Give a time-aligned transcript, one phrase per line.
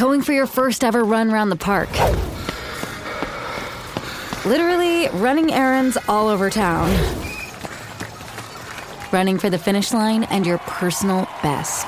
[0.00, 1.90] Going for your first ever run around the park.
[4.46, 6.88] Literally running errands all over town.
[9.12, 11.84] Running for the finish line and your personal best.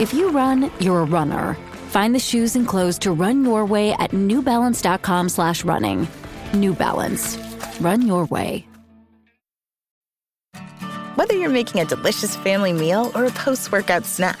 [0.00, 1.54] If you run, you're a runner.
[1.90, 6.08] Find the shoes and clothes to run your way at newbalance.com slash running.
[6.54, 7.38] New Balance.
[7.80, 8.66] Run your way.
[11.14, 14.40] Whether you're making a delicious family meal or a post-workout snack,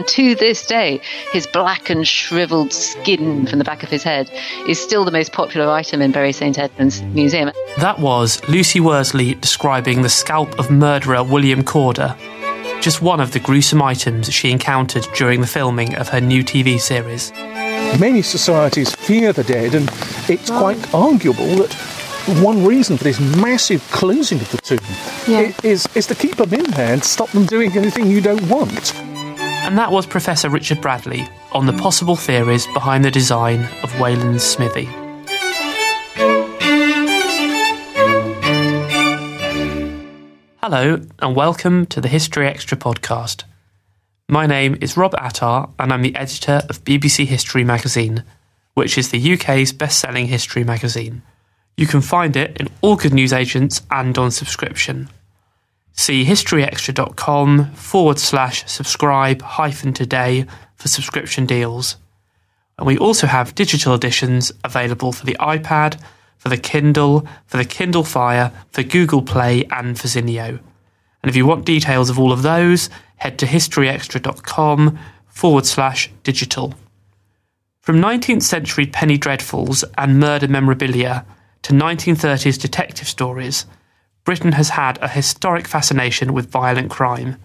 [0.00, 4.30] And to this day, his black and shriveled skin from the back of his head
[4.66, 7.52] is still the most popular item in Bury St Edmunds Museum.
[7.76, 12.16] That was Lucy Worsley describing the scalp of murderer William Corder,
[12.80, 16.80] just one of the gruesome items she encountered during the filming of her new TV
[16.80, 17.30] series.
[18.00, 19.86] Many societies fear the dead, and
[20.30, 21.74] it's quite arguable that
[22.42, 24.78] one reason for this massive closing of the tomb
[25.28, 25.52] Yeah.
[25.62, 28.94] is, is to keep them in there and stop them doing anything you don't want.
[29.62, 34.42] And that was Professor Richard Bradley on the possible theories behind the design of Wayland's
[34.42, 34.86] smithy.
[40.62, 43.44] Hello, and welcome to the History Extra podcast.
[44.28, 48.24] My name is Rob Attar, and I'm the editor of BBC History magazine,
[48.74, 51.20] which is the UK's best selling history magazine.
[51.76, 55.10] You can find it in all good newsagents and on subscription.
[55.92, 60.46] See historyextra.com forward slash subscribe hyphen today
[60.76, 61.96] for subscription deals.
[62.78, 66.00] And we also have digital editions available for the iPad,
[66.38, 70.58] for the Kindle, for the Kindle Fire, for Google Play, and for Zinio.
[71.22, 74.98] And if you want details of all of those, head to historyextra.com
[75.28, 76.74] forward slash digital.
[77.80, 81.26] From 19th century penny dreadfuls and murder memorabilia
[81.62, 83.66] to 1930s detective stories,
[84.24, 87.36] Britain has had a historic fascination with violent crime.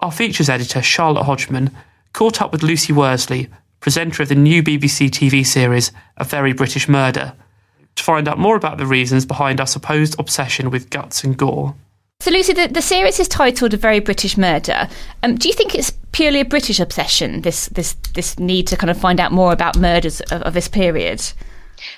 [0.00, 1.70] Our features editor, Charlotte Hodgman,
[2.12, 3.48] caught up with Lucy Worsley,
[3.80, 7.34] presenter of the new BBC TV series A Very British Murder,
[7.96, 11.74] to find out more about the reasons behind our supposed obsession with guts and gore.
[12.20, 14.88] So, Lucy, the, the series is titled "A Very British Murder."
[15.22, 17.42] Um, do you think it's purely a British obsession?
[17.42, 20.68] This this this need to kind of find out more about murders of, of this
[20.68, 21.22] period.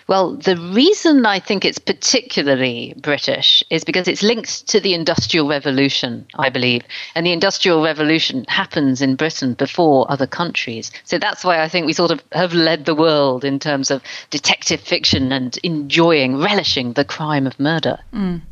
[0.09, 5.49] Well, the reason I think it's particularly British is because it's linked to the Industrial
[5.49, 6.83] Revolution, I believe.
[7.15, 10.91] And the Industrial Revolution happens in Britain before other countries.
[11.05, 14.03] So that's why I think we sort of have led the world in terms of
[14.31, 17.99] detective fiction and enjoying, relishing the crime of murder.
[18.13, 18.43] Mm.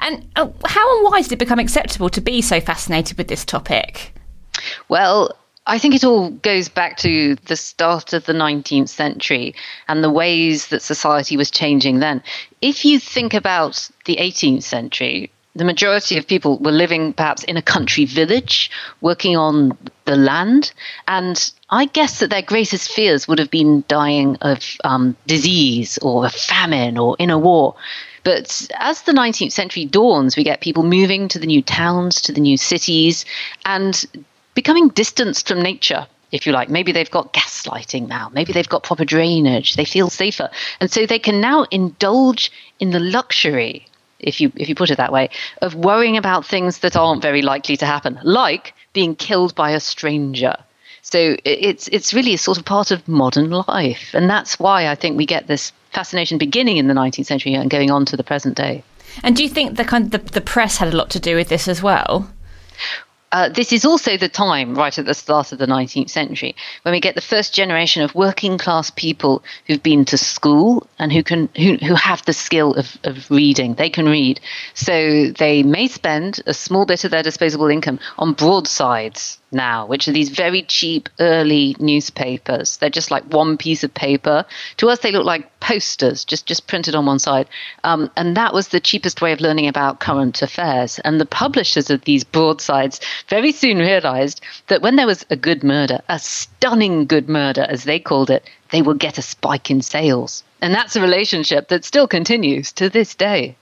[0.00, 3.44] And uh, how and why did it become acceptable to be so fascinated with this
[3.44, 4.14] topic?
[4.88, 5.36] Well,
[5.68, 9.54] I think it all goes back to the start of the 19th century
[9.86, 12.22] and the ways that society was changing then.
[12.62, 17.58] If you think about the 18th century, the majority of people were living perhaps in
[17.58, 18.70] a country village,
[19.02, 19.76] working on
[20.06, 20.72] the land.
[21.06, 26.24] And I guess that their greatest fears would have been dying of um, disease or
[26.24, 27.74] a famine or in a war.
[28.24, 32.32] But as the 19th century dawns, we get people moving to the new towns, to
[32.32, 33.24] the new cities,
[33.64, 34.04] and
[34.62, 36.68] becoming distanced from nature if you like.
[36.68, 38.28] Maybe they've got gaslighting now.
[38.32, 39.76] Maybe they've got proper drainage.
[39.76, 40.50] They feel safer.
[40.80, 42.50] And so they can now indulge
[42.80, 43.86] in the luxury
[44.18, 45.30] if you if you put it that way,
[45.62, 49.78] of worrying about things that aren't very likely to happen, like being killed by a
[49.78, 50.56] stranger.
[51.02, 54.96] So it's it's really a sort of part of modern life, and that's why I
[54.96, 58.24] think we get this fascination beginning in the 19th century and going on to the
[58.24, 58.82] present day.
[59.22, 61.36] And do you think the kind of the, the press had a lot to do
[61.36, 62.28] with this as well?
[63.30, 66.92] Uh, this is also the time, right at the start of the 19th century, when
[66.92, 71.22] we get the first generation of working class people who've been to school and who
[71.22, 73.74] can who, who have the skill of, of reading.
[73.74, 74.40] They can read.
[74.74, 80.08] So they may spend a small bit of their disposable income on broadsides now, which
[80.08, 82.76] are these very cheap early newspapers.
[82.76, 84.44] They're just like one piece of paper.
[84.78, 87.48] To us, they look like posters, just just printed on one side.
[87.84, 90.98] Um, and that was the cheapest way of learning about current affairs.
[91.00, 95.64] And the publishers of these broadsides very soon realized that when there was a good
[95.64, 99.82] murder, a stunning good murder, as they called it, they would get a spike in
[99.82, 100.44] sales.
[100.60, 103.56] And that's a relationship that still continues to this day.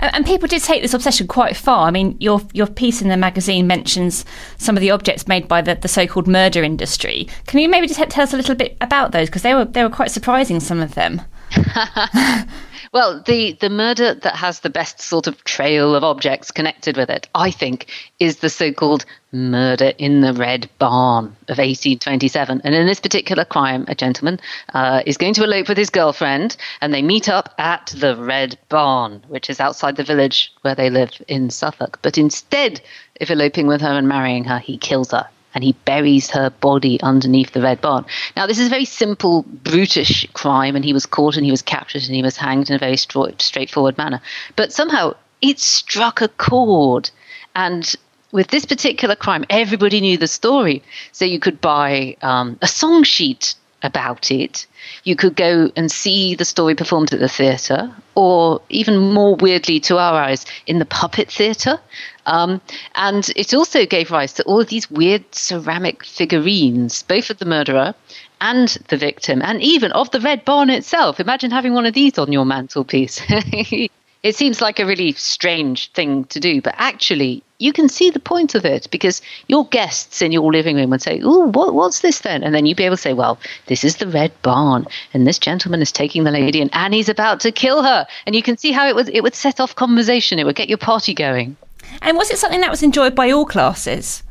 [0.00, 1.88] And people did take this obsession quite far.
[1.88, 4.24] I mean, your your piece in the magazine mentions
[4.56, 7.28] some of the objects made by the, the so-called murder industry.
[7.46, 9.82] Can you maybe just tell us a little bit about those because they were they
[9.82, 10.60] were quite surprising.
[10.60, 11.22] Some of them.
[12.92, 17.10] Well, the, the murder that has the best sort of trail of objects connected with
[17.10, 17.86] it, I think,
[18.18, 22.62] is the so called murder in the Red Barn of 1827.
[22.64, 24.40] And in this particular crime, a gentleman
[24.72, 28.58] uh, is going to elope with his girlfriend, and they meet up at the Red
[28.70, 31.98] Barn, which is outside the village where they live in Suffolk.
[32.00, 32.80] But instead
[33.20, 37.00] of eloping with her and marrying her, he kills her and he buries her body
[37.02, 38.04] underneath the red barn.
[38.36, 41.62] Now, this is a very simple, brutish crime, and he was caught and he was
[41.62, 44.20] captured and he was hanged in a very straightforward manner.
[44.56, 47.10] But somehow it struck a chord.
[47.54, 47.92] And
[48.30, 50.82] with this particular crime, everybody knew the story.
[51.12, 54.66] So you could buy um, a song sheet about it.
[55.04, 59.80] You could go and see the story performed at the theatre, or even more weirdly
[59.80, 61.78] to our eyes, in the puppet theatre.
[62.26, 62.60] Um,
[62.94, 67.44] and it also gave rise to all of these weird ceramic figurines, both of the
[67.44, 67.94] murderer
[68.40, 71.20] and the victim, and even of the Red Barn itself.
[71.20, 73.20] Imagine having one of these on your mantelpiece.
[74.22, 78.20] it seems like a really strange thing to do, but actually, you can see the
[78.20, 82.00] point of it because your guests in your living room would say, "Oh, what, what's
[82.00, 84.86] this then?" And then you'd be able to say, "Well, this is the Red Barn,
[85.14, 88.42] and this gentleman is taking the lady, and Annie's about to kill her." And you
[88.42, 90.38] can see how it would it would set off conversation.
[90.38, 91.56] It would get your party going.
[92.02, 94.22] And was it something that was enjoyed by all classes?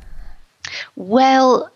[0.95, 1.71] Well,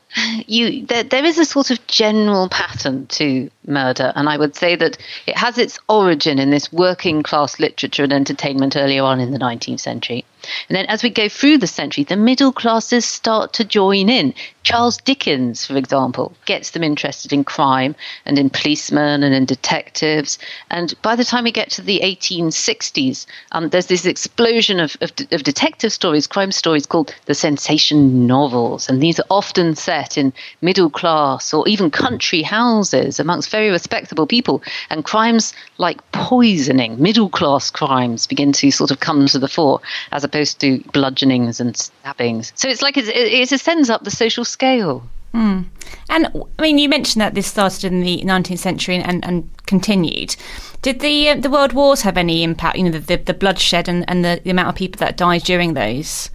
[0.47, 4.75] you there, there is a sort of general pattern to murder, and I would say
[4.75, 9.31] that it has its origin in this working class literature and entertainment earlier on in
[9.31, 10.25] the 19th century.
[10.69, 14.33] And then as we go through the century, the middle classes start to join in.
[14.63, 17.95] Charles Dickens, for example, gets them interested in crime
[18.25, 20.37] and in policemen and in detectives.
[20.69, 25.11] And by the time we get to the 1860s, um, there's this explosion of, of,
[25.31, 28.87] of detective stories, crime stories called the sensation novels.
[28.87, 30.31] And these are often set in
[30.61, 34.61] middle class or even country houses amongst very respectable people.
[34.91, 39.81] And crimes like poisoning, middle class crimes, begin to sort of come to the fore
[40.11, 42.53] as opposed to bludgeonings and stabbings.
[42.55, 45.03] So it's like it, it ascends up the social scale.
[45.33, 45.65] Mm.
[46.09, 46.27] And
[46.59, 50.35] I mean, you mentioned that this started in the 19th century and, and continued.
[50.81, 52.77] Did the uh, the world wars have any impact?
[52.77, 55.43] You know, the, the, the bloodshed and, and the, the amount of people that died
[55.43, 56.29] during those.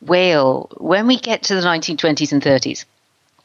[0.00, 2.84] Well, when we get to the 1920s and 30s,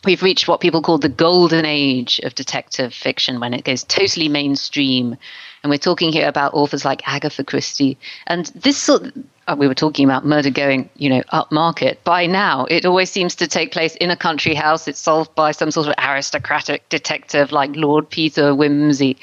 [0.03, 4.27] we've reached what people call the golden age of detective fiction when it goes totally
[4.27, 5.15] mainstream.
[5.63, 7.97] And we're talking here about authors like Agatha Christie.
[8.27, 9.13] And this sort of,
[9.57, 12.03] we were talking about murder going, you know, up market.
[12.03, 14.87] By now, it always seems to take place in a country house.
[14.87, 19.17] It's solved by some sort of aristocratic detective like Lord Peter Wimsey.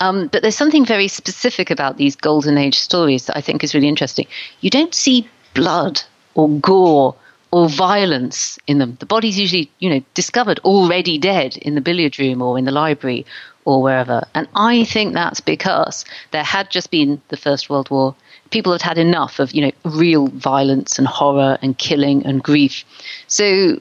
[0.00, 3.74] Um, but there's something very specific about these golden age stories that I think is
[3.74, 4.26] really interesting.
[4.60, 6.02] You don't see blood
[6.34, 7.14] or gore
[7.52, 8.96] or violence in them.
[9.00, 12.70] The body's usually, you know, discovered already dead in the billiard room or in the
[12.70, 13.26] library
[13.64, 14.26] or wherever.
[14.34, 18.14] And I think that's because there had just been the First World War.
[18.50, 22.84] People had had enough of, you know, real violence and horror and killing and grief.
[23.26, 23.80] So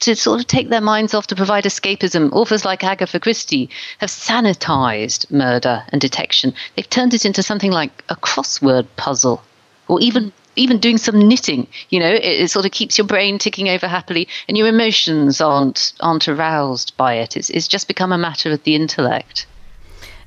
[0.00, 4.10] to sort of take their minds off to provide escapism, authors like Agatha Christie have
[4.10, 6.54] sanitized murder and detection.
[6.74, 9.42] They've turned it into something like a crossword puzzle
[9.88, 11.66] or even even doing some knitting.
[11.90, 15.40] You know, it, it, sort of keeps your brain ticking over happily, and your emotions
[15.40, 17.36] aren't aren't aroused by it.
[17.36, 19.46] It's it's just become a matter of the intellect.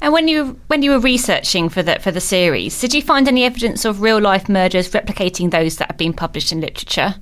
[0.02, 3.28] And when you when you were researching for the for the series, did you find
[3.28, 7.16] any evidence of real life murders replicating those that have been published in literature?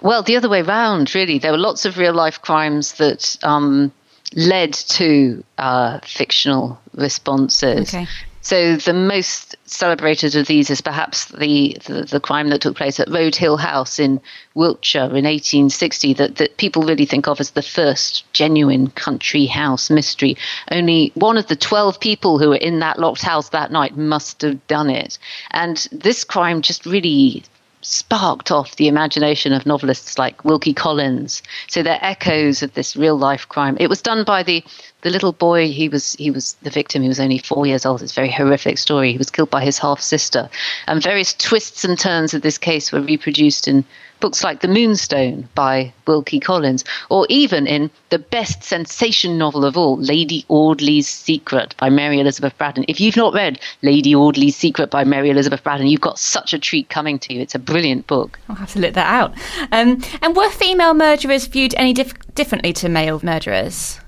[0.00, 1.38] Well, the other way round, really.
[1.38, 3.92] There were lots of real life crimes that um,
[4.34, 7.94] led to uh, fictional responses.
[7.94, 8.06] Okay.
[8.42, 12.98] So the most celebrated of these is perhaps the, the, the, crime that took place
[12.98, 14.20] at Road Hill House in
[14.54, 19.90] Wiltshire in 1860 that, that people really think of as the first genuine country house
[19.90, 20.38] mystery.
[20.70, 24.40] Only one of the 12 people who were in that locked house that night must
[24.40, 25.18] have done it.
[25.50, 27.44] And this crime just really
[27.82, 31.42] sparked off the imagination of novelists like Wilkie Collins.
[31.68, 33.76] So they're echoes of this real life crime.
[33.80, 34.64] It was done by the
[35.02, 35.68] the little boy.
[35.70, 37.02] He was he was the victim.
[37.02, 38.02] He was only four years old.
[38.02, 39.12] It's a very horrific story.
[39.12, 40.48] He was killed by his half sister,
[40.86, 43.84] and various twists and turns of this case were reproduced in
[44.20, 49.76] books like The Moonstone by Wilkie Collins, or even in the best sensation novel of
[49.76, 52.84] all, Lady Audley's Secret by Mary Elizabeth Braddon.
[52.86, 56.58] If you've not read Lady Audley's Secret by Mary Elizabeth Braddon, you've got such a
[56.58, 57.40] treat coming to you.
[57.40, 58.38] It's a brilliant book.
[58.48, 59.32] I'll have to look that out.
[59.72, 64.00] Um, and were female murderers viewed any dif- differently to male murderers?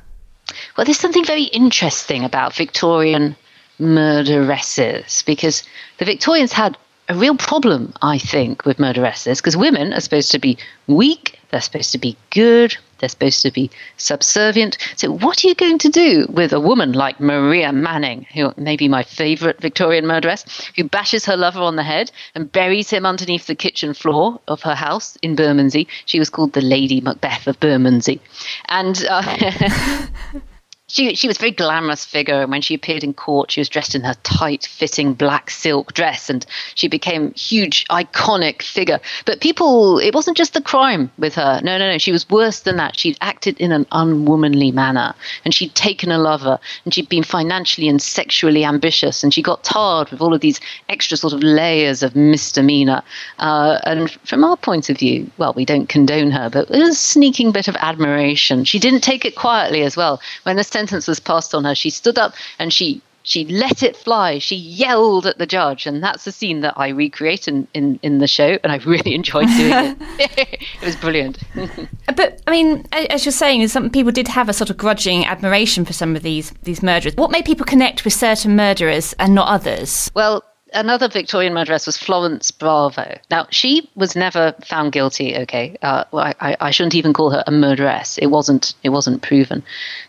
[0.76, 3.36] Well, there's something very interesting about Victorian
[3.78, 5.62] murderesses because
[5.98, 6.76] the Victorians had
[7.08, 11.60] a real problem, I think, with murderesses because women are supposed to be weak, they're
[11.60, 14.78] supposed to be good, they're supposed to be subservient.
[14.96, 18.76] So, what are you going to do with a woman like Maria Manning, who may
[18.76, 20.44] be my favourite Victorian murderess,
[20.76, 24.62] who bashes her lover on the head and buries him underneath the kitchen floor of
[24.62, 25.88] her house in Bermondsey?
[26.06, 28.20] She was called the Lady Macbeth of Bermondsey.
[28.68, 29.04] And.
[29.10, 30.06] Uh,
[30.92, 32.42] she she was a very glamorous figure.
[32.42, 35.94] And when she appeared in court, she was dressed in her tight fitting black silk
[35.94, 36.44] dress, and
[36.74, 39.00] she became huge, iconic figure.
[39.24, 41.60] But people, it wasn't just the crime with her.
[41.64, 41.96] No, no, no.
[41.96, 42.98] She was worse than that.
[42.98, 45.14] She'd acted in an unwomanly manner,
[45.46, 49.64] and she'd taken a lover, and she'd been financially and sexually ambitious, and she got
[49.64, 53.02] tarred with all of these extra sort of layers of misdemeanor.
[53.38, 56.90] Uh, and from our point of view, well, we don't condone her, but it was
[56.90, 58.64] a sneaking bit of admiration.
[58.64, 60.20] She didn't take it quietly as well.
[60.42, 63.96] When the sentence was passed on her, she stood up and she she let it
[63.96, 64.40] fly.
[64.40, 68.18] She yelled at the judge, and that's a scene that I recreate in, in, in
[68.18, 69.96] the show, and I really enjoyed doing it.
[70.80, 71.38] it was brilliant.
[72.16, 75.84] but I mean, as you're saying, some people did have a sort of grudging admiration
[75.84, 77.14] for some of these these murderers.
[77.14, 80.10] What made people connect with certain murderers and not others?
[80.16, 80.42] Well,
[80.74, 83.18] another Victorian murderess was Florence Bravo.
[83.30, 85.36] Now, she was never found guilty.
[85.36, 88.18] Okay, uh, well, I, I, shouldn't even call her a murderess.
[88.18, 88.74] It wasn't.
[88.82, 89.62] It wasn't proven.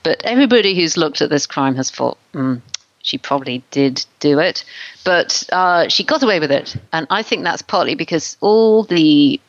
[0.03, 2.17] But everybody who's looked at this crime has thought.
[2.33, 2.61] Mm,
[3.01, 4.63] she probably did do it,
[5.03, 9.39] but uh, she got away with it, and I think that's partly because all the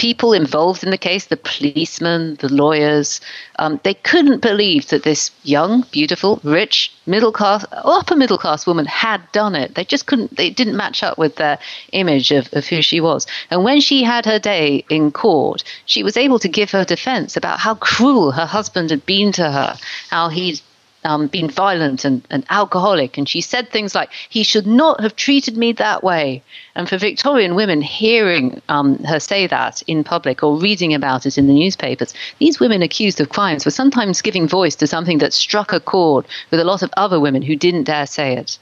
[0.00, 3.20] people involved in the case, the policemen, the lawyers,
[3.58, 8.86] um, they couldn't believe that this young, beautiful, rich, middle class, upper middle class woman
[8.86, 9.74] had done it.
[9.74, 11.58] They just couldn't, they didn't match up with their
[11.92, 13.26] image of, of who she was.
[13.50, 17.36] And when she had her day in court, she was able to give her defense
[17.36, 19.76] about how cruel her husband had been to her,
[20.08, 20.62] how he'd
[21.04, 23.18] um, been violent and, and alcoholic.
[23.18, 26.42] And she said things like, he should not have treated me that way.
[26.74, 31.38] And for Victorian women, hearing um, her say that in public or reading about it
[31.38, 35.32] in the newspapers, these women accused of crimes were sometimes giving voice to something that
[35.32, 38.58] struck a chord with a lot of other women who didn't dare say it.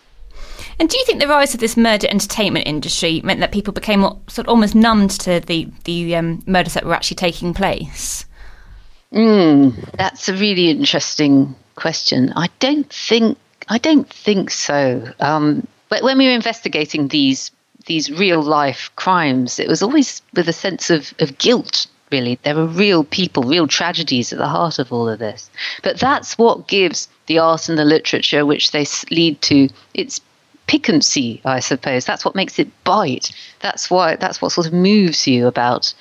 [0.80, 4.02] And do you think the rise of this murder entertainment industry meant that people became
[4.28, 8.24] sort of almost numbed to the the um, murders that were actually taking place?
[9.12, 12.32] Mm, that's a really interesting question.
[12.36, 13.38] I don't think
[13.68, 15.12] I don't think so.
[15.20, 17.50] Um, but when we were investigating these
[17.86, 21.86] these real life crimes, it was always with a sense of, of guilt.
[22.10, 25.50] Really, there were real people, real tragedies at the heart of all of this.
[25.82, 30.20] But that's what gives the art and the literature, which they lead to, its
[30.66, 32.06] piquancy, I suppose.
[32.06, 33.32] That's what makes it bite.
[33.60, 34.16] That's why.
[34.16, 35.92] That's what sort of moves you about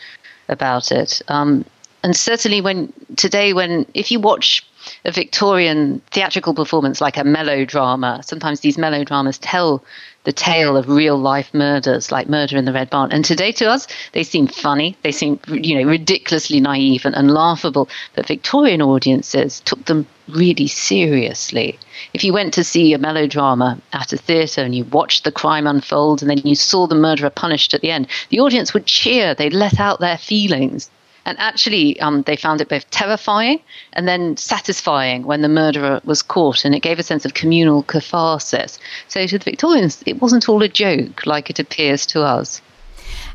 [0.50, 1.22] about it.
[1.28, 1.66] Um,
[2.04, 4.63] and certainly, when today, when if you watch
[5.06, 8.22] a Victorian theatrical performance like a melodrama.
[8.24, 9.84] Sometimes these melodramas tell
[10.24, 13.12] the tale of real life murders, like Murder in the Red Barn.
[13.12, 14.98] And today, to us, they seem funny.
[15.04, 17.88] They seem, you know, ridiculously naive and, and laughable.
[18.16, 21.80] But Victorian audiences took them really seriously.
[22.13, 25.66] If you went to see a melodrama at a theatre and you watched the crime
[25.66, 29.34] unfold and then you saw the murderer punished at the end, the audience would cheer.
[29.34, 30.89] They'd let out their feelings.
[31.27, 33.60] And actually, um, they found it both terrifying
[33.91, 37.84] and then satisfying when the murderer was caught, and it gave a sense of communal
[37.84, 38.79] catharsis.
[39.10, 42.62] So to the Victorians, it wasn't all a joke like it appears to us.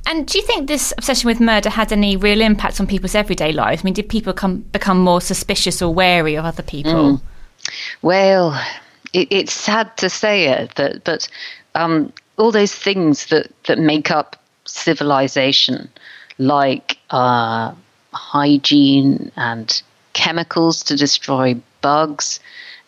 [0.06, 3.52] And do you think this obsession with murder had any real impact on people's everyday
[3.52, 3.82] lives?
[3.82, 7.18] I mean, did people come, become more suspicious or wary of other people?
[7.18, 7.20] Mm.
[8.00, 8.58] Well,
[9.12, 11.28] it, it's sad to say it, that, but
[11.74, 15.90] um, all those things that, that make up civilization,
[16.38, 17.74] like uh,
[18.12, 22.40] hygiene and chemicals to destroy bugs,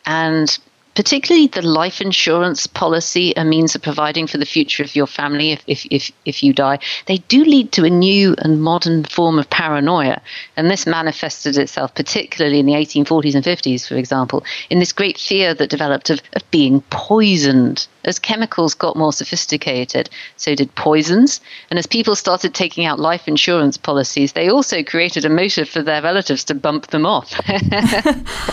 [0.06, 0.58] and
[0.94, 5.52] particularly the life insurance policy a means of providing for the future of your family
[5.52, 9.38] if, if, if, if you die, they do lead to a new and modern form
[9.38, 10.20] of paranoia.
[10.56, 15.18] And this manifested itself particularly in the 1840s and 50s, for example, in this great
[15.18, 17.86] fear that developed of, of being poisoned.
[18.04, 21.40] As chemicals got more sophisticated, so did poisons.
[21.70, 25.82] And as people started taking out life insurance policies, they also created a motive for
[25.82, 27.30] their relatives to bump them off.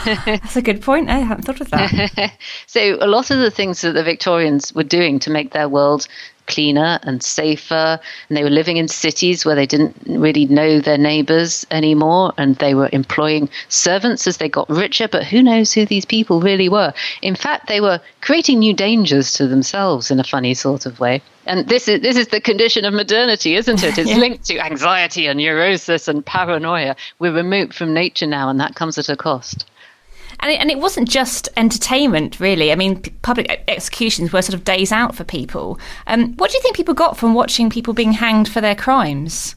[0.05, 1.09] That's a good point.
[1.09, 2.30] I haven't thought of that.
[2.67, 6.07] so a lot of the things that the Victorians were doing to make their world
[6.51, 7.99] cleaner and safer.
[8.27, 12.33] And they were living in cities where they didn't really know their neighbors anymore.
[12.37, 15.07] And they were employing servants as they got richer.
[15.07, 16.93] But who knows who these people really were?
[17.21, 21.21] In fact, they were creating new dangers to themselves in a funny sort of way.
[21.47, 23.97] And this is this is the condition of modernity, isn't it?
[23.97, 24.17] It's yeah.
[24.17, 26.95] linked to anxiety and neurosis and paranoia.
[27.17, 29.65] We're remote from nature now, and that comes at a cost.
[30.41, 32.71] And it, and it wasn't just entertainment, really.
[32.71, 35.79] I mean, public executions were sort of days out for people.
[36.07, 39.55] Um, what do you think people got from watching people being hanged for their crimes?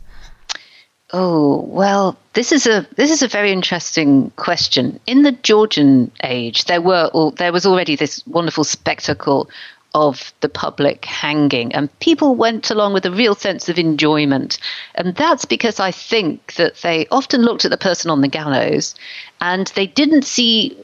[1.16, 4.98] Oh well, this is a this is a very interesting question.
[5.06, 9.48] In the Georgian age, there were there was already this wonderful spectacle
[9.94, 11.72] of the public hanging.
[11.72, 14.58] And people went along with a real sense of enjoyment.
[14.96, 18.94] And that's because I think that they often looked at the person on the gallows
[19.40, 20.76] and they didn't see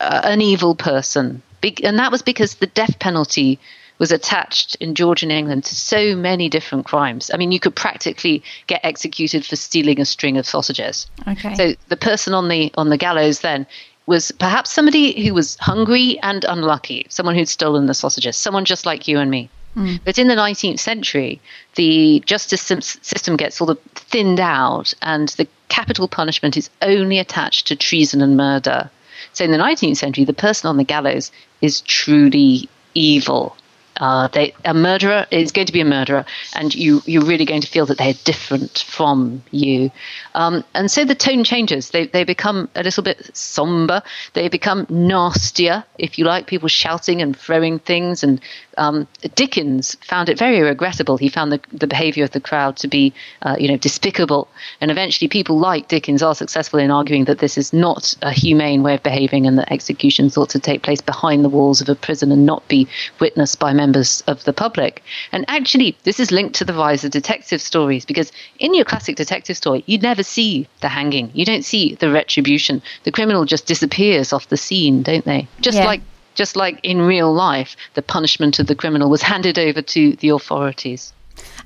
[0.00, 1.42] uh, an evil person.
[1.84, 3.58] And that was because the death penalty
[3.98, 7.30] was attached in Georgian England to so many different crimes.
[7.32, 11.06] I mean, you could practically get executed for stealing a string of sausages.
[11.28, 11.54] Okay.
[11.54, 13.66] So the person on the on the gallows then
[14.06, 18.86] was perhaps somebody who was hungry and unlucky, someone who'd stolen the sausages, someone just
[18.86, 19.48] like you and me.
[19.76, 20.00] Mm.
[20.04, 21.40] But in the 19th century,
[21.76, 27.68] the justice system gets sort of thinned out, and the capital punishment is only attached
[27.68, 28.90] to treason and murder.
[29.32, 33.56] So in the 19th century, the person on the gallows is truly evil.
[34.00, 37.60] Uh, they, a murderer is going to be a murderer, and you, you're really going
[37.60, 39.90] to feel that they're different from you.
[40.34, 41.90] Um, and so the tone changes.
[41.90, 44.02] They, they become a little bit somber.
[44.32, 48.24] They become nastier, if you like, people shouting and throwing things.
[48.24, 48.40] And
[48.80, 51.18] um, Dickens found it very regrettable.
[51.18, 53.12] He found the, the behavior of the crowd to be,
[53.42, 54.48] uh, you know, despicable.
[54.80, 58.82] And eventually, people like Dickens are successful in arguing that this is not a humane
[58.82, 61.94] way of behaving and that executions ought to take place behind the walls of a
[61.94, 62.88] prison and not be
[63.18, 65.02] witnessed by members of the public.
[65.30, 69.16] And actually, this is linked to the rise of detective stories because in your classic
[69.16, 72.80] detective story, you never see the hanging, you don't see the retribution.
[73.04, 75.48] The criminal just disappears off the scene, don't they?
[75.60, 75.84] Just yeah.
[75.84, 76.00] like
[76.40, 80.30] just like in real life, the punishment of the criminal was handed over to the
[80.30, 81.12] authorities.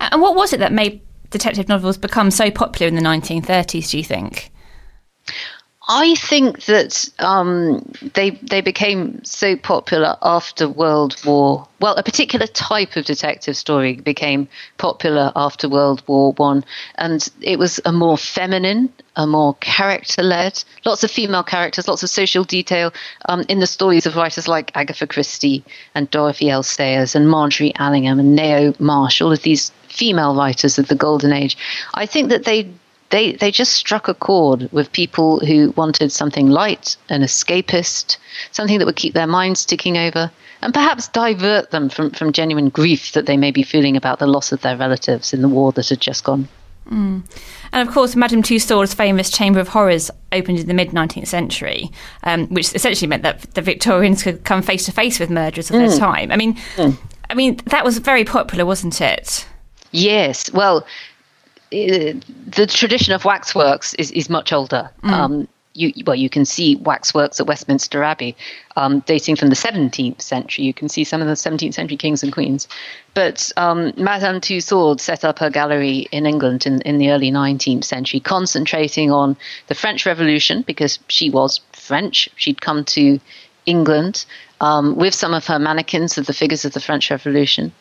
[0.00, 3.98] And what was it that made detective novels become so popular in the 1930s, do
[3.98, 4.50] you think?
[5.86, 11.68] I think that um, they they became so popular after World War.
[11.80, 17.58] Well, a particular type of detective story became popular after World War One, and it
[17.58, 22.92] was a more feminine, a more character-led, lots of female characters, lots of social detail
[23.28, 25.62] um, in the stories of writers like Agatha Christie
[25.94, 26.62] and Dorothy L.
[26.62, 31.32] Sayers and Margery Allingham and Ngaio Marsh, all of these female writers of the golden
[31.32, 31.58] age.
[31.92, 32.70] I think that they
[33.14, 38.16] they they just struck a chord with people who wanted something light and escapist,
[38.50, 42.70] something that would keep their minds ticking over, and perhaps divert them from, from genuine
[42.70, 45.70] grief that they may be feeling about the loss of their relatives in the war
[45.70, 46.48] that had just gone.
[46.90, 47.22] Mm.
[47.72, 51.92] And of course, Madame Tussauds' famous Chamber of Horrors opened in the mid 19th century,
[52.24, 55.76] um, which essentially meant that the Victorians could come face to face with murderers of
[55.76, 55.88] mm.
[55.88, 56.32] their time.
[56.32, 56.98] I mean, mm.
[57.30, 59.46] I mean that was very popular, wasn't it?
[59.92, 60.52] Yes.
[60.52, 60.84] Well,
[61.74, 64.90] the tradition of waxworks is, is much older.
[65.02, 65.10] Mm.
[65.10, 68.36] Um, you, well, you can see waxworks at Westminster Abbey
[68.76, 70.64] um, dating from the 17th century.
[70.64, 72.68] You can see some of the 17th century kings and queens.
[73.14, 77.82] But um, Madame Tussaud set up her gallery in England in, in the early 19th
[77.82, 82.28] century, concentrating on the French Revolution because she was French.
[82.36, 83.18] She'd come to
[83.66, 84.26] England
[84.60, 87.72] um, with some of her mannequins of the figures of the French Revolution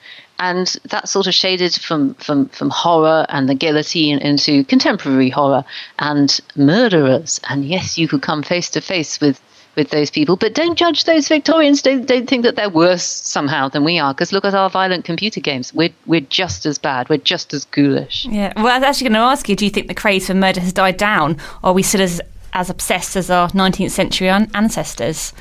[0.44, 5.64] and that sort of shaded from, from, from horror and the guillotine into contemporary horror
[6.00, 7.40] and murderers.
[7.50, 9.42] And yes, you could come face to face with
[9.76, 10.36] with those people.
[10.36, 11.82] But don't judge those Victorians.
[11.82, 14.14] Don't, don't think that they're worse somehow than we are.
[14.14, 15.74] Because look at our violent computer games.
[15.74, 17.10] We're, we're just as bad.
[17.10, 18.26] We're just as ghoulish.
[18.26, 18.54] Yeah.
[18.56, 20.62] Well, I was actually going to ask you do you think the craze for murder
[20.62, 21.38] has died down?
[21.64, 22.22] Or are we still as,
[22.54, 25.34] as obsessed as our 19th century ancestors?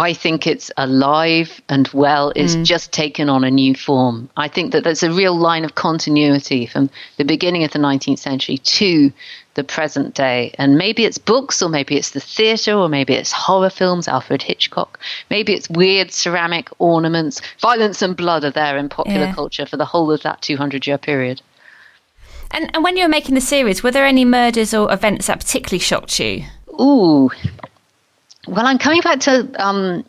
[0.00, 2.32] I think it's alive and well.
[2.34, 2.64] It's mm.
[2.64, 4.30] just taken on a new form.
[4.34, 8.18] I think that there's a real line of continuity from the beginning of the 19th
[8.18, 9.12] century to
[9.56, 10.54] the present day.
[10.56, 14.42] And maybe it's books, or maybe it's the theatre, or maybe it's horror films, Alfred
[14.42, 14.98] Hitchcock.
[15.28, 17.42] Maybe it's weird ceramic ornaments.
[17.60, 19.34] Violence and blood are there in popular yeah.
[19.34, 21.42] culture for the whole of that 200 year period.
[22.52, 25.40] And, and when you were making the series, were there any murders or events that
[25.40, 26.44] particularly shocked you?
[26.80, 27.30] Ooh,
[28.46, 30.04] well, I'm coming back to um,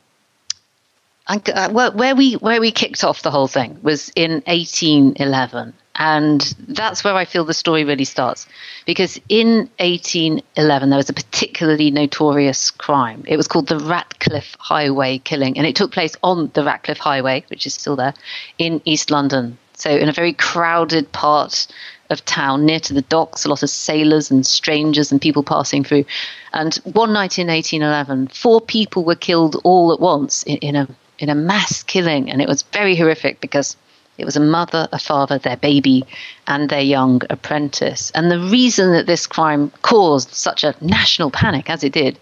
[1.27, 7.03] uh, where we where we kicked off the whole thing was in 1811, and that's
[7.03, 8.47] where I feel the story really starts.
[8.85, 13.23] Because in 1811, there was a particularly notorious crime.
[13.27, 17.45] It was called the Ratcliffe Highway killing, and it took place on the Ratcliffe Highway,
[17.49, 18.13] which is still there,
[18.57, 19.57] in East London.
[19.73, 21.67] So, in a very crowded part
[22.11, 25.83] of town near to the docks, a lot of sailors and strangers and people passing
[25.83, 26.05] through.
[26.53, 30.87] And one night in 1811, four people were killed all at once in, in a
[31.17, 33.77] in a mass killing, and it was very horrific because
[34.17, 36.03] it was a mother, a father, their baby,
[36.47, 38.11] and their young apprentice.
[38.11, 42.17] And the reason that this crime caused such a national panic, as it did,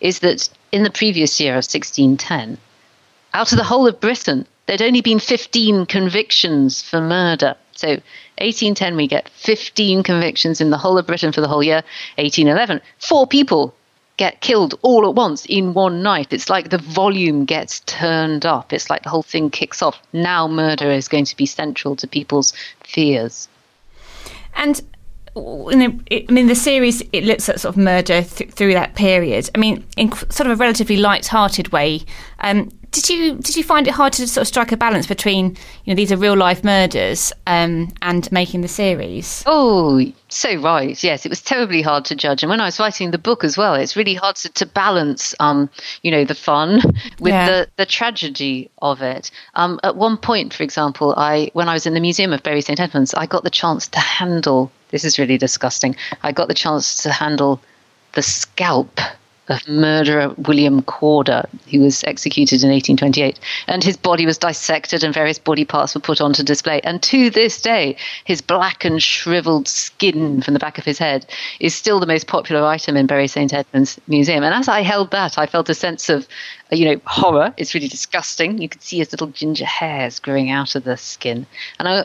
[0.00, 2.58] is that in the previous year of 1610,
[3.34, 7.54] out of the whole of Britain, there'd only been 15 convictions for murder.
[7.80, 11.82] So 1810, we get 15 convictions in the whole of Britain for the whole year.
[12.16, 13.74] 1811, four people
[14.16, 16.30] get killed all at once in one night.
[16.30, 18.70] It's like the volume gets turned up.
[18.70, 19.98] It's like the whole thing kicks off.
[20.12, 22.52] Now murder is going to be central to people's
[22.84, 23.48] fears.
[24.54, 24.82] And
[25.34, 29.48] I mean, the series it looks at sort of murder th- through that period.
[29.54, 32.02] I mean, in sort of a relatively light-hearted way.
[32.40, 35.56] Um, did you did you find it hard to sort of strike a balance between
[35.84, 39.44] you know these are real life murders um, and making the series?
[39.46, 41.02] Oh, so right.
[41.02, 42.42] Yes, it was terribly hard to judge.
[42.42, 45.34] And when I was writing the book as well, it's really hard to, to balance,
[45.40, 45.70] um,
[46.02, 46.80] you know, the fun
[47.20, 47.46] with yeah.
[47.46, 49.30] the, the tragedy of it.
[49.54, 52.60] Um, at one point, for example, I when I was in the Museum of Bury
[52.60, 54.72] St Edmunds, I got the chance to handle.
[54.90, 55.94] This is really disgusting.
[56.22, 57.60] I got the chance to handle
[58.14, 58.98] the scalp
[59.50, 63.38] of murderer William Corder, who was executed in 1828.
[63.66, 66.80] And his body was dissected and various body parts were put onto display.
[66.84, 71.26] And to this day, his black and shriveled skin from the back of his head
[71.58, 73.52] is still the most popular item in Bury St.
[73.52, 74.44] Edmunds Museum.
[74.44, 76.28] And as I held that, I felt a sense of,
[76.72, 77.52] uh, you know, horror.
[77.56, 78.58] It's really disgusting.
[78.58, 81.44] You could see his little ginger hairs growing out of the skin.
[81.78, 82.04] And I,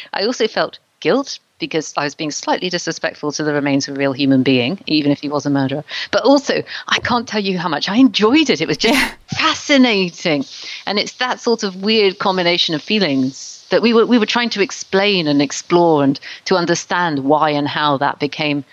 [0.12, 3.98] I also felt guilt because I was being slightly disrespectful to the remains of a
[3.98, 5.84] real human being, even if he was a murderer.
[6.10, 8.60] But also, I can't tell you how much I enjoyed it.
[8.60, 9.12] It was just yeah.
[9.28, 10.44] fascinating.
[10.86, 14.50] And it's that sort of weird combination of feelings that we were, we were trying
[14.50, 18.64] to explain and explore and to understand why and how that became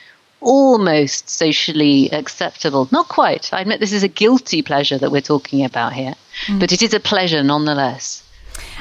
[0.42, 2.90] almost socially acceptable.
[2.92, 3.54] Not quite.
[3.54, 6.16] I admit this is a guilty pleasure that we're talking about here,
[6.48, 6.60] mm.
[6.60, 8.24] but it is a pleasure nonetheless.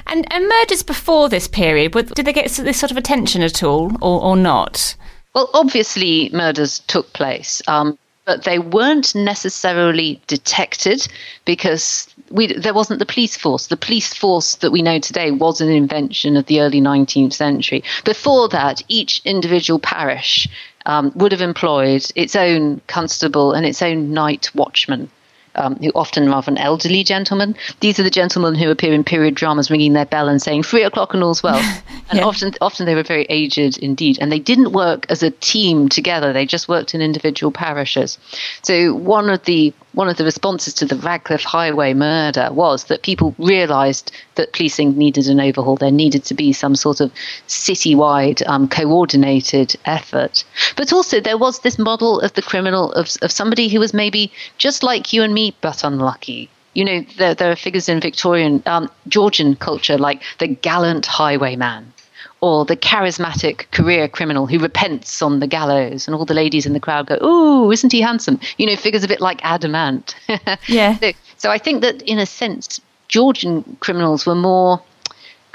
[0.07, 3.93] And, and murders before this period, did they get this sort of attention at all
[4.03, 4.97] or, or not?
[5.35, 7.63] Well, obviously, murders took place.
[7.69, 11.09] Um, but they weren't necessarily detected
[11.47, 13.69] because we, there wasn't the police force.
[13.69, 17.83] The police force that we know today was an invention of the early 19th century.
[18.05, 20.47] Before that, each individual parish
[20.85, 25.11] um, would have employed its own constable and its own night watchman
[25.59, 27.57] um, who often rather an elderly gentleman.
[27.81, 30.85] These are the gentlemen who appear in period dramas, ringing their bell and saying three
[30.85, 31.59] o'clock and all's well.
[32.11, 32.25] And yeah.
[32.25, 36.33] often, often they were very aged indeed, and they didn't work as a team together.
[36.33, 38.17] They just worked in individual parishes.
[38.63, 43.03] So one of the one of the responses to the Ratcliffe Highway murder was that
[43.03, 45.75] people realised that policing needed an overhaul.
[45.75, 47.11] There needed to be some sort of
[47.49, 50.45] citywide um, coordinated effort.
[50.77, 54.31] But also, there was this model of the criminal, of, of somebody who was maybe
[54.57, 58.63] just like you and me, but unlucky you know, there, there, are figures in Victorian,
[58.67, 61.93] um, Georgian culture like the gallant highwayman
[62.41, 66.73] or the charismatic career criminal who repents on the gallows, and all the ladies in
[66.73, 70.15] the crowd go, "Ooh, isn't he handsome?" You know, figures a bit like Adam Ant.
[70.67, 70.99] yeah.
[70.99, 74.83] So, so, I think that in a sense, Georgian criminals were more.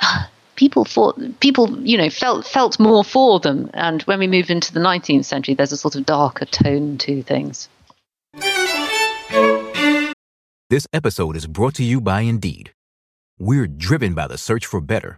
[0.01, 0.23] Uh,
[0.55, 4.71] people thought people you know felt felt more for them and when we move into
[4.71, 7.69] the 19th century there's a sort of darker tone to things
[10.69, 12.71] this episode is brought to you by indeed
[13.39, 15.17] we're driven by the search for better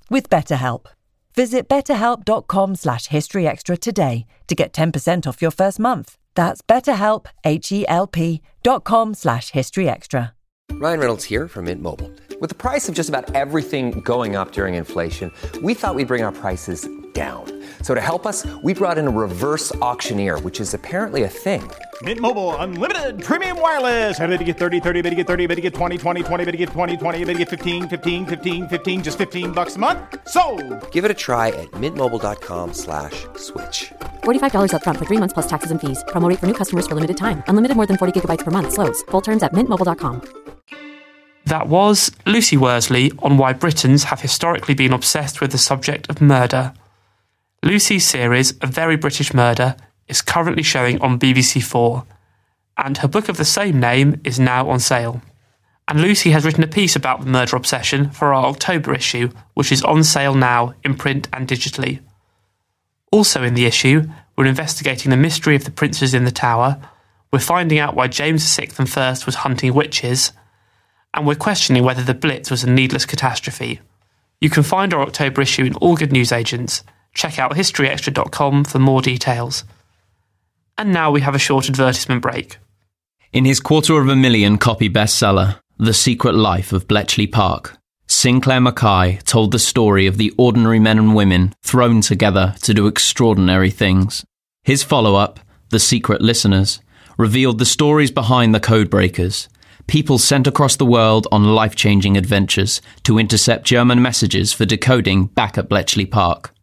[0.11, 0.85] with BetterHelp.
[1.35, 6.17] Visit betterhelp.com slash historyextra today to get 10% off your first month.
[6.35, 10.31] That's betterhelp, H-E-L-P dot com slash historyextra.
[10.73, 12.11] Ryan Reynolds here from Mint Mobile.
[12.39, 16.23] With the price of just about everything going up during inflation, we thought we'd bring
[16.23, 17.60] our prices down.
[17.83, 21.61] So to help us, we brought in a reverse auctioneer, which is apparently a thing.
[22.01, 24.19] Mint Mobile unlimited premium wireless.
[24.19, 26.45] Ready to get 30, 30, bit to get 30, bit to get 20, 20, 20,
[26.45, 29.75] bit to get 20, 20, bit to get 15, 15, 15, 15 just 15 bucks
[29.75, 29.99] a month.
[30.27, 30.41] So,
[30.91, 33.91] Give it a try at mintmobile.com slash switch.
[34.23, 36.03] $45 upfront for three months plus taxes and fees.
[36.07, 37.43] Promo rate for new customers for limited time.
[37.47, 38.73] Unlimited more than 40 gigabytes per month.
[38.73, 39.03] Slows.
[39.11, 40.21] Full terms at mintmobile.com.
[41.45, 46.21] That was Lucy Worsley on why Britons have historically been obsessed with the subject of
[46.21, 46.73] murder.
[47.63, 49.75] Lucy's series, A Very British Murder,
[50.07, 52.05] is currently showing on BBC Four,
[52.77, 55.21] and her book of the same name is now on sale.
[55.87, 59.71] And Lucy has written a piece about the murder obsession for our October issue, which
[59.71, 61.99] is on sale now in print and digitally.
[63.11, 66.79] Also in the issue, we're investigating the mystery of the princes in the tower,
[67.31, 70.33] we're finding out why James VI and I was hunting witches,
[71.13, 73.79] and we're questioning whether the Blitz was a needless catastrophe.
[74.41, 76.83] You can find our October issue in all good newsagents.
[77.13, 79.63] Check out historyextra.com for more details.
[80.77, 82.57] And now we have a short advertisement break.
[83.33, 88.59] In his quarter of a million copy bestseller, The Secret Life of Bletchley Park, Sinclair
[88.59, 93.69] McKay told the story of the ordinary men and women thrown together to do extraordinary
[93.69, 94.25] things.
[94.63, 96.81] His follow up, The Secret Listeners,
[97.17, 99.47] revealed the stories behind the codebreakers,
[99.87, 105.25] people sent across the world on life changing adventures to intercept German messages for decoding
[105.25, 106.53] back at Bletchley Park.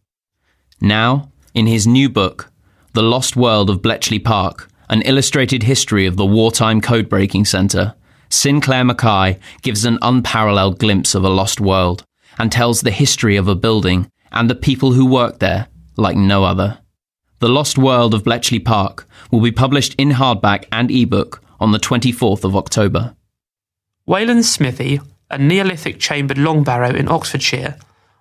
[0.81, 2.51] Now, in his new book,
[2.93, 7.95] The Lost World of Bletchley Park, an illustrated history of the wartime codebreaking centre,
[8.31, 12.05] Sinclair McKay gives an unparalleled glimpse of a lost world
[12.39, 16.45] and tells the history of a building and the people who worked there like no
[16.45, 16.79] other.
[17.41, 21.79] The Lost World of Bletchley Park will be published in hardback and ebook on the
[21.79, 23.15] 24th of October.
[24.07, 27.77] Wayland's Smithy, a Neolithic chambered long barrow in Oxfordshire,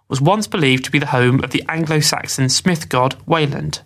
[0.10, 3.82] was once believed to be the home of the Anglo Saxon smith god Wayland,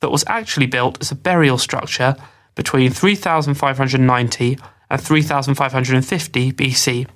[0.00, 2.16] but was actually built as a burial structure
[2.54, 4.58] between 3590
[4.90, 7.06] and 3550 BC.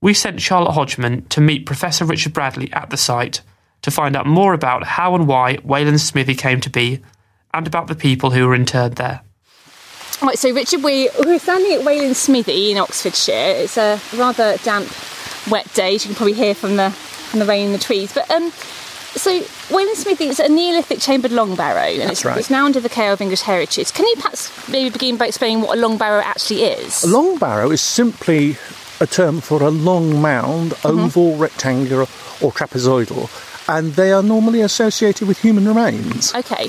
[0.00, 3.40] We sent Charlotte Hodgman to meet Professor Richard Bradley at the site
[3.82, 7.00] to find out more about how and why Wayland's Smithy came to be
[7.52, 9.22] and about the people who were interred there.
[10.22, 13.54] Right, so Richard, we, we're standing at Wayland Smithy in Oxfordshire.
[13.56, 14.90] It's a rather damp,
[15.50, 16.90] wet day, as you can probably hear from the
[17.26, 18.12] from the rain in the trees.
[18.12, 19.30] But um, so
[19.74, 22.38] Wayland Smithy is a Neolithic chambered long barrow, and That's it's, right.
[22.38, 23.92] it's now under the care of English Heritage.
[23.92, 27.04] Can you perhaps maybe begin by explaining what a long barrow actually is?
[27.04, 28.56] A long barrow is simply
[29.00, 31.00] a term for a long mound, Mm-hmm.
[31.00, 32.02] oval, rectangular,
[32.42, 33.28] or trapezoidal,
[33.68, 36.34] and they are normally associated with human remains.
[36.34, 36.66] Okay,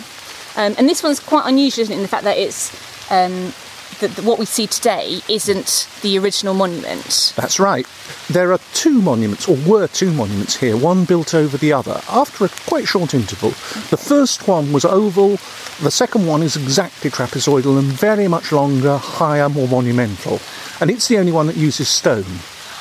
[0.55, 2.71] um, and this one's quite unusual, isn't it, in the fact that it's
[3.11, 3.53] um,
[3.99, 7.33] that what we see today isn't the original monument.
[7.35, 7.85] That's right.
[8.29, 12.45] There are two monuments, or were two monuments here, one built over the other, after
[12.45, 13.49] a quite short interval.
[13.89, 15.37] The first one was oval,
[15.81, 20.39] the second one is exactly trapezoidal and very much longer, higher, more monumental.
[20.79, 22.25] And it's the only one that uses stone.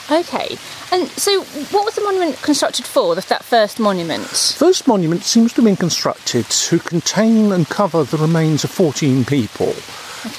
[0.09, 0.57] Okay,
[0.93, 3.17] and so what was the monument constructed for?
[3.17, 4.23] That first monument.
[4.23, 9.25] First monument seems to have been constructed to contain and cover the remains of 14
[9.25, 9.75] people.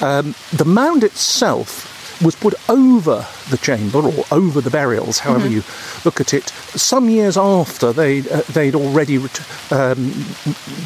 [0.02, 5.52] Um, the mound itself was put over the chamber or over the burials, however Mhm.
[5.52, 5.64] you
[6.04, 10.26] look at it, some years after they uh, they'd already ret- um,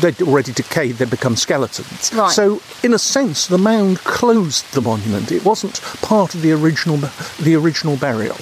[0.01, 2.11] they'd already decayed, they'd become skeletons.
[2.13, 2.31] Right.
[2.33, 5.31] So, in a sense, the mound closed the monument.
[5.31, 6.97] It wasn't part of the original
[7.39, 8.35] the original burial.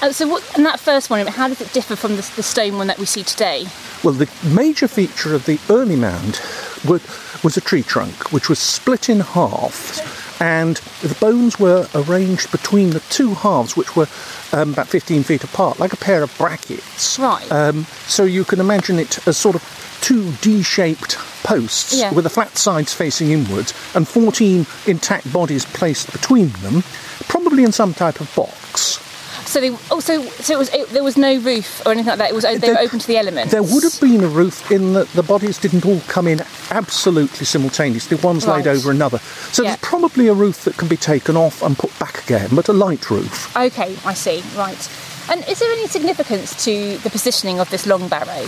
[0.00, 2.78] Uh, so, what, and that first monument, how does it differ from the, the stone
[2.78, 3.66] one that we see today?
[4.02, 6.40] Well, the major feature of the early mound
[6.86, 6.98] wa-
[7.44, 12.90] was a tree trunk, which was split in half, and the bones were arranged between
[12.90, 14.08] the two halves, which were
[14.52, 17.18] um, about 15 feet apart, like a pair of brackets.
[17.18, 17.50] Right.
[17.52, 22.12] Um, so you can imagine it as sort of two D-shaped posts Yeah.
[22.12, 26.82] with the flat sides facing inwards and 14 intact bodies placed between them,
[27.28, 28.98] probably in some type of box.
[29.46, 32.18] So they oh, also, so it was it, there was no roof or anything like
[32.18, 32.30] that.
[32.30, 33.52] It was oh, they were open to the elements.
[33.52, 37.44] There would have been a roof in that the bodies didn't all come in absolutely
[37.44, 39.18] simultaneously, one's laid over another.
[39.52, 39.70] So Yeah.
[39.70, 42.72] there's probably a roof that can be taken off and put back again, but a
[42.72, 43.54] light roof.
[43.56, 44.42] Okay, I see.
[44.56, 44.88] Right.
[45.30, 48.46] And is there any significance to the positioning of this long barrow?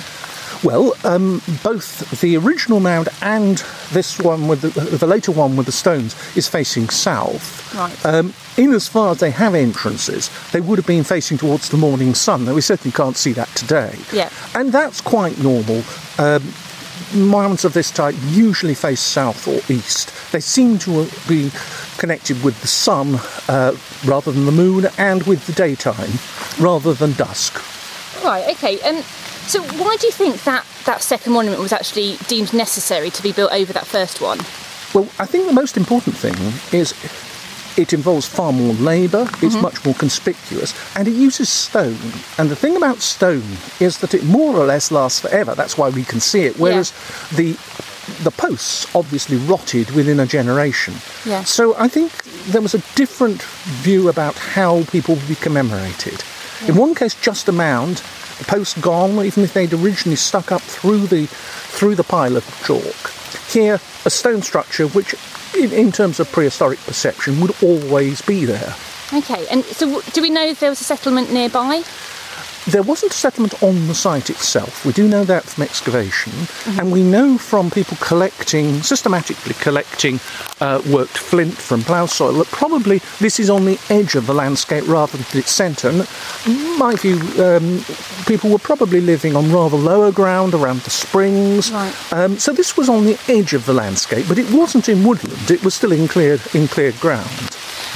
[0.67, 3.59] Well, um, both the original mound and
[3.93, 7.73] this one with the, the later one with the stones is facing south.
[7.73, 8.05] Right.
[8.05, 11.77] Um, in as far as they have entrances, they would have been facing towards the
[11.77, 13.97] morning sun, though we certainly can't see that today.
[14.13, 14.29] Yeah.
[14.57, 15.85] And that's quite normal.
[16.19, 16.43] Um,
[17.15, 20.33] mounds of this type usually face south or east.
[20.33, 21.53] They seem to be
[21.97, 26.11] connected with the sun uh, rather than the moon and with the daytime
[26.59, 27.63] rather than dusk.
[28.25, 28.49] Right.
[28.57, 28.81] Okay.
[28.81, 29.05] And
[29.47, 33.33] so, why do you think that that second monument was actually deemed necessary to be
[33.33, 34.39] built over that first one?
[34.95, 36.35] Well, I think the most important thing
[36.79, 36.95] is
[37.77, 39.63] it involves far more labour, it's Mhm.
[39.63, 41.99] much more conspicuous, and it uses stone.
[42.39, 45.55] And the thing about stone is that it more or less lasts forever.
[45.55, 46.59] That's why we can see it.
[46.59, 46.93] Whereas
[47.33, 47.57] the
[48.23, 50.95] the posts obviously rotted within a generation.
[51.25, 51.43] Yeah.
[51.43, 52.13] So I think
[52.47, 53.43] there was a different
[53.83, 56.23] view about how people would be commemorated.
[56.69, 58.03] In one case, just a mound,
[58.39, 62.45] the post gone, even if they'd originally stuck up through the through the pile of
[62.65, 63.13] chalk.
[63.51, 65.15] Here, a stone structure which,
[65.57, 68.75] in, in terms of prehistoric perception, would always be there.
[69.13, 69.47] Okay.
[69.49, 71.83] And so, do we know if there was a settlement nearby?
[72.69, 74.85] There wasn't a settlement on the site itself.
[74.85, 76.33] We do know that from excavation,
[76.79, 80.19] and we know from people collecting, systematically collecting
[80.61, 84.35] uh, worked flint from plough soil, that probably this is on the edge of the
[84.35, 85.91] landscape rather than its centre.
[85.91, 86.09] And
[86.47, 87.85] in my view, um,
[88.27, 91.71] people were probably living on rather lower ground around the springs.
[92.13, 95.53] Um, so this was on the edge of the landscape, but it wasn't in woodland.
[95.53, 97.31] It was still in cleared, in cleared ground.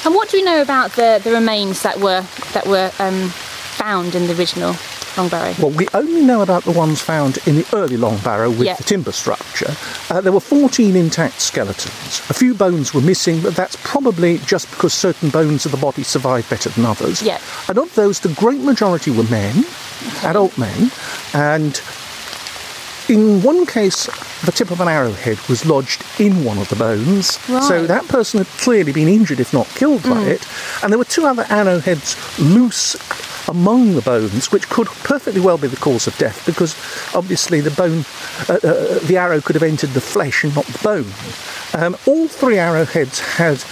[0.05, 3.33] And what do we know about the, the remains that were that were um,
[3.81, 4.77] found in the original
[5.17, 5.55] long barrow?
[5.59, 8.75] Well, we only know about the ones found in the early long barrow with Yeah.
[8.75, 9.75] the timber structure.
[10.11, 12.21] Uh, there were 14 intact skeletons.
[12.29, 16.03] A few bones were missing, but that's probably just because certain bones of the body
[16.03, 17.23] survived better than others.
[17.23, 17.39] Yeah.
[17.69, 19.65] And of those, the great majority were men,
[20.25, 20.91] adult men,
[21.33, 21.81] and
[23.09, 24.07] in one case,
[24.45, 27.39] the tip of an arrowhead was lodged in one of the bones.
[27.49, 27.63] Right.
[27.65, 30.29] So that person had clearly been injured, if not killed by Mm.
[30.29, 30.43] it.
[30.83, 32.95] And there were two other arrowheads loose
[33.51, 36.75] among the bones, which could perfectly well be the cause of death, because
[37.15, 38.05] obviously the bone,
[38.49, 41.13] uh, uh, the arrow could have entered the flesh and not the bone.
[41.75, 43.63] Um, all three arrowheads had.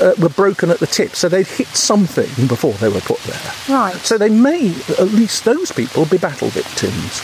[0.00, 3.52] Uh, were broken at the tip, so they'd hit something before they were put there.
[3.68, 3.94] Right.
[3.96, 7.20] So they may, at least those people, be battle victims.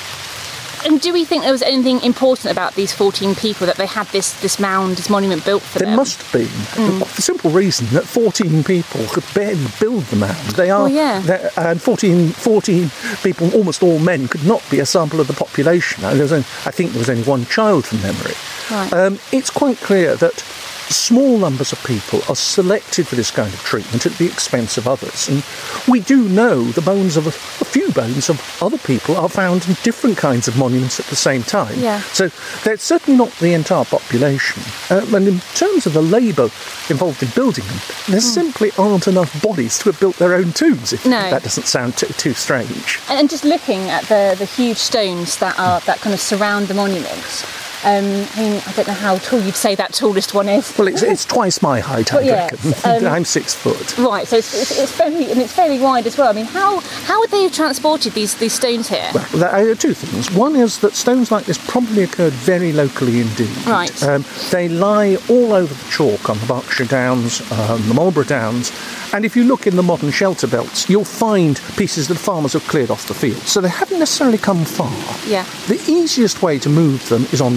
[0.87, 4.07] And do we think there was anything important about these 14 people that they had
[4.09, 5.91] this, this mound, this monument built for There them?
[5.91, 6.47] There must have been.
[6.47, 7.05] Mm.
[7.05, 10.37] For the simple reason that 14 people could barely build the mound.
[10.55, 11.51] They are, Oh, yeah.
[11.57, 12.91] and 14, 14
[13.25, 16.05] people, almost all men, could not be a sample of the population.
[16.05, 18.35] Only, I think there was only one child from memory.
[18.71, 18.93] Right.
[18.93, 20.45] Um, it's quite clear that
[20.93, 24.87] small numbers of people are selected for this kind of treatment at the expense of
[24.87, 25.29] others.
[25.29, 25.45] And
[25.89, 27.33] we do know the bones of a, a
[27.67, 31.43] few bones of other people are found in different kinds of monuments at the same
[31.43, 31.79] time.
[31.79, 32.01] Yeah.
[32.01, 32.29] So
[32.65, 34.63] that's certainly not the entire population.
[34.91, 36.45] Um, and in terms of the labour
[36.89, 40.93] involved in building them, there simply aren't enough bodies to have built their own tombs,
[40.93, 41.31] if No.
[41.31, 43.01] that doesn't sound too, too strange.
[43.09, 46.75] And, just looking at the, the huge stones that are that kind of surround the
[46.75, 47.45] monument,
[47.85, 50.77] um, I mean, I don't know how tall you'd say that tallest one is.
[50.79, 52.75] Well, it's, it's twice my height, I Well, yeah, reckon.
[53.07, 53.97] um, I'm six foot.
[53.99, 56.29] Right, so it's, it's, it's fairly and it's fairly wide as well.
[56.29, 59.11] I mean, how how would they have transported these these stones here?
[59.15, 60.31] Well, there are two things.
[60.31, 63.67] One is that stones like this probably occurred very locally indeed.
[63.67, 64.03] Right.
[64.03, 68.73] Um, they lie all over the chalk on the Berkshire Downs, um, the Marlborough Downs,
[69.13, 72.67] And if you look in the modern shelter belts, you'll find pieces that farmers have
[72.69, 73.39] cleared off the field.
[73.43, 74.93] So they haven't necessarily come far.
[75.27, 75.45] Yeah.
[75.69, 77.57] The easiest way to move them is on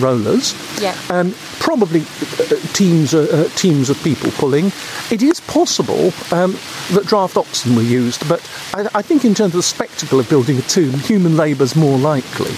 [0.80, 0.96] Yeah.
[1.10, 4.68] Um, probably uh, teams, uh, uh, teams of people pulling.
[5.12, 6.58] It is possible um,
[6.92, 8.42] that draft oxen were used, but
[8.74, 11.98] I, I think in terms of the spectacle of building a tomb, human labour's more
[11.98, 12.52] likely.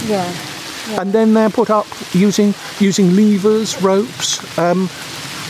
[0.89, 1.01] Yeah.
[1.01, 4.89] And then they're put up using using levers, ropes, um,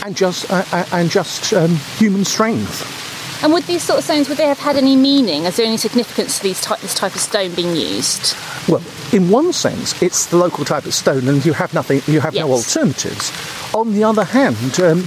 [0.04, 3.01] and just uh, uh, and just um, human strength.
[3.42, 5.44] And would these sort of stones, would they have had any meaning?
[5.44, 8.36] Is there any significance to these type, this type of stone being used?
[8.68, 8.82] Well,
[9.12, 12.02] in one sense, it's the local type of stone, and you have nothing.
[12.06, 13.32] You have no alternatives.
[13.74, 15.00] On the other hand, um,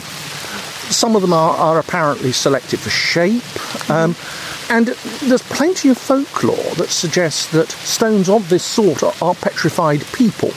[0.91, 3.43] some of them are, are apparently selected for shape.
[3.89, 4.15] Um,
[4.69, 10.03] and there's plenty of folklore that suggests that stones of this sort are, are petrified
[10.11, 10.49] people,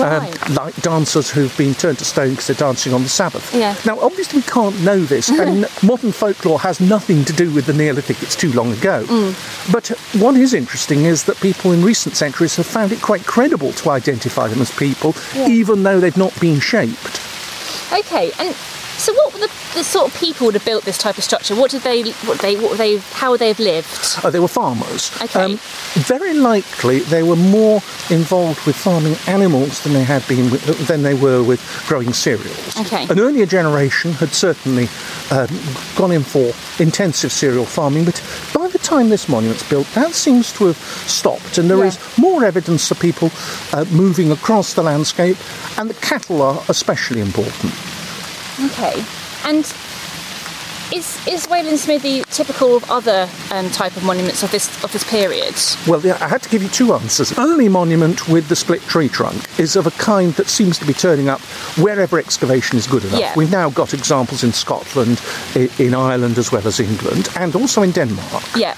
[0.00, 3.54] um, like dancers who've been turned to stone because they're dancing on the Sabbath.
[3.54, 3.74] Yeah.
[3.84, 7.72] Now, obviously, we can't know this, and modern folklore has nothing to do with the
[7.72, 8.22] Neolithic.
[8.22, 9.04] It's too long ago.
[9.06, 9.72] Mm.
[9.72, 9.88] But
[10.20, 13.90] what is interesting is that people in recent centuries have found it quite credible to
[13.90, 15.48] identify them as people, Yeah.
[15.48, 17.20] even though they've not been shaped.
[17.92, 18.54] Okay, and
[18.98, 21.54] so what were the, the sort of people that built this type of structure?
[21.54, 24.18] What did they, what they, what were they, how would they have lived?
[24.24, 25.10] Uh, they were farmers.
[25.22, 25.56] Okay.
[25.94, 27.76] very likely, they were more
[28.10, 32.76] involved with farming animals than they had been with, than they were with growing cereals.
[32.80, 33.06] Okay.
[33.08, 34.88] An earlier generation had certainly
[35.30, 35.48] um,
[35.96, 38.20] gone in for intensive cereal farming, but
[38.54, 41.86] by the time this monument's built, that seems to have stopped, and there Yeah.
[41.86, 43.30] is more evidence of people
[43.72, 45.36] uh, moving across the landscape,
[45.78, 47.72] and the cattle are especially important.
[48.64, 49.04] Okay,
[49.44, 49.64] and
[50.92, 55.04] is is Wayland Smithy typical of other um, type of monuments of this of this
[55.04, 55.54] period?
[55.86, 57.38] Well, yeah, I had to give you two answers.
[57.38, 60.92] Only monument with the split tree trunk is of a kind that seems to be
[60.92, 61.40] turning up
[61.78, 63.20] wherever excavation is good enough.
[63.20, 63.34] Yeah.
[63.36, 65.20] We've now got examples in Scotland,
[65.78, 68.44] in Ireland as well as England, and also in Denmark.
[68.56, 68.74] Yeah.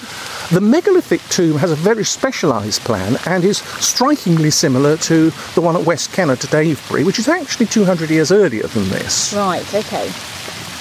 [0.51, 5.77] The megalithic tomb has a very specialised plan and is strikingly similar to the one
[5.77, 9.33] at West Kennet at Avebury, which is actually 200 years earlier than this.
[9.33, 9.63] Right.
[9.73, 10.11] Okay.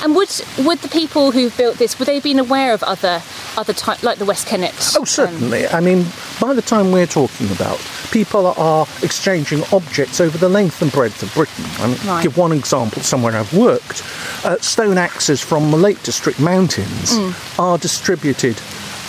[0.01, 3.21] And would would the people who built this would they have been aware of other
[3.57, 4.73] other type like the West Kennet?
[4.97, 5.67] Oh, certainly.
[5.67, 6.05] I mean,
[6.39, 7.77] by the time we're talking about,
[8.09, 11.65] people are exchanging objects over the length and breadth of Britain.
[11.79, 12.23] I mean, Right.
[12.23, 14.01] give one example somewhere I've worked.
[14.45, 17.59] Uh, stone axes from the Lake District mountains Mm.
[17.59, 18.55] are distributed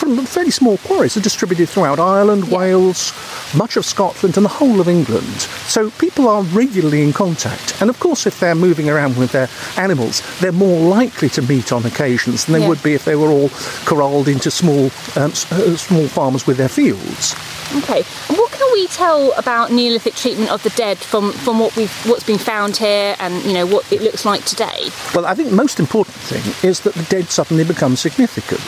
[0.01, 3.13] from fairly small quarries, are distributed throughout Ireland, Wales,
[3.55, 5.41] much of Scotland, and the whole of England.
[5.67, 7.79] So people are regularly in contact.
[7.79, 9.47] And of course, if they're moving around with their
[9.77, 12.69] animals, they're more likely to meet on occasions than they Yeah.
[12.69, 13.51] would be if they were all
[13.85, 17.35] corralled into small, um, uh, small farmers with their fields.
[17.77, 18.03] Okay.
[18.27, 21.91] And what can we tell about Neolithic treatment of the dead from from what we've
[22.05, 24.89] what's been found here and you know what it looks like today?
[25.15, 28.61] Well, I think the most important thing is that the dead suddenly become significant.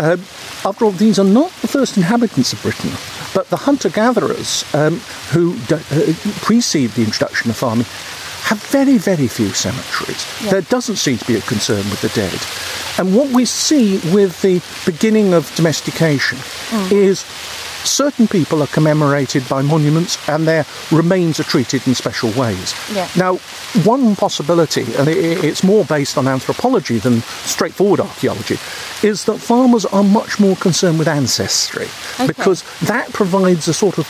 [0.00, 0.20] Um,
[0.64, 2.90] after all, these are not the first inhabitants of Britain,
[3.34, 5.00] but the hunter-gatherers um,
[5.32, 7.86] who d- uh, precede the introduction of farming
[8.48, 10.24] have very, very few cemeteries.
[10.42, 10.52] Yeah.
[10.52, 12.38] There doesn't seem to be a concern with the dead.
[12.98, 16.38] And what we see with the beginning of domestication
[16.90, 17.24] is
[17.86, 22.74] certain people are commemorated by monuments and their remains are treated in special ways.
[22.94, 23.08] Yeah.
[23.16, 23.36] Now,
[23.84, 28.58] one possibility, and it's more based on anthropology than straightforward archaeology,
[29.02, 32.26] is that farmers are much more concerned with ancestry Okay.
[32.26, 34.06] because that provides a sort of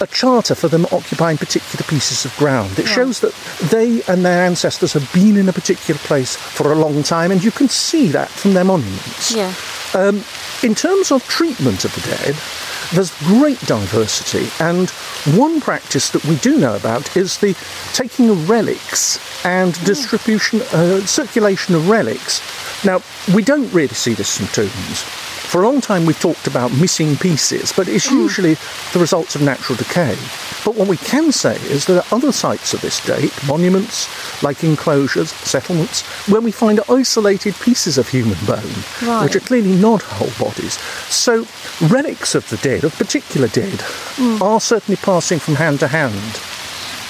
[0.00, 2.78] a charter for them occupying particular pieces of ground.
[2.78, 3.34] It shows that
[3.70, 7.42] they and their ancestors have been in a particular place for a long time, and
[7.42, 9.34] you can see that from their monuments.
[9.34, 9.52] Yeah.
[9.94, 10.22] Um,
[10.62, 12.36] in terms of treatment of the dead,
[12.92, 14.90] there's great diversity, and
[15.36, 17.56] one practice that we do know about is the
[17.92, 22.40] taking of relics and distribution, uh, circulation of relics.
[22.84, 23.02] Now,
[23.34, 25.04] we don't really see this from tombs.
[25.46, 28.12] For a long time, we've talked about missing pieces, but it's mm.
[28.12, 28.54] usually
[28.92, 30.16] the results of natural decay.
[30.64, 34.08] But what we can say is there are other sites of this date, monuments,
[34.42, 39.24] like enclosures, settlements, where we find isolated pieces of human bone, Right.
[39.24, 40.74] which are clearly not whole bodies.
[41.08, 41.46] So,
[41.80, 43.78] relics of the dead, of particular dead,
[44.16, 44.40] mm.
[44.40, 46.40] are certainly passing from hand to hand.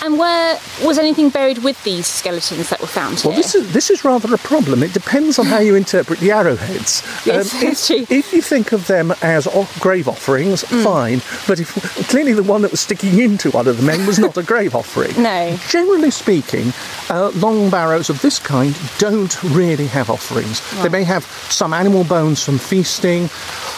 [0.06, 3.30] And where was anything buried with these skeletons that were found here?
[3.30, 4.84] Well, this is this is rather a problem.
[4.84, 7.02] It depends on how you interpret the arrowheads.
[7.26, 8.16] Yes, if, true.
[8.16, 9.48] if you think of them as
[9.80, 11.20] grave offerings, fine.
[11.48, 11.72] But if
[12.08, 14.76] clearly the one that was sticking into one of the men was not a grave
[14.80, 15.20] offering.
[15.20, 15.56] No.
[15.68, 16.72] Generally speaking,
[17.10, 20.60] uh, long barrows of this kind don't really have offerings.
[20.84, 23.28] They may have some animal bones from feasting,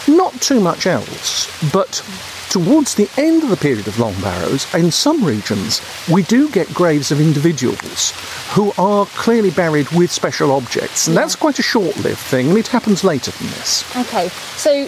[0.07, 1.49] not too much else.
[1.73, 2.03] But
[2.49, 5.81] towards the end of the period of long barrows, in some regions,
[6.11, 8.13] we do get graves of individuals
[8.53, 12.67] who are clearly buried with special objects, and that's quite a short-lived thing, and it
[12.67, 13.83] happens later than this.
[13.95, 14.87] Okay, so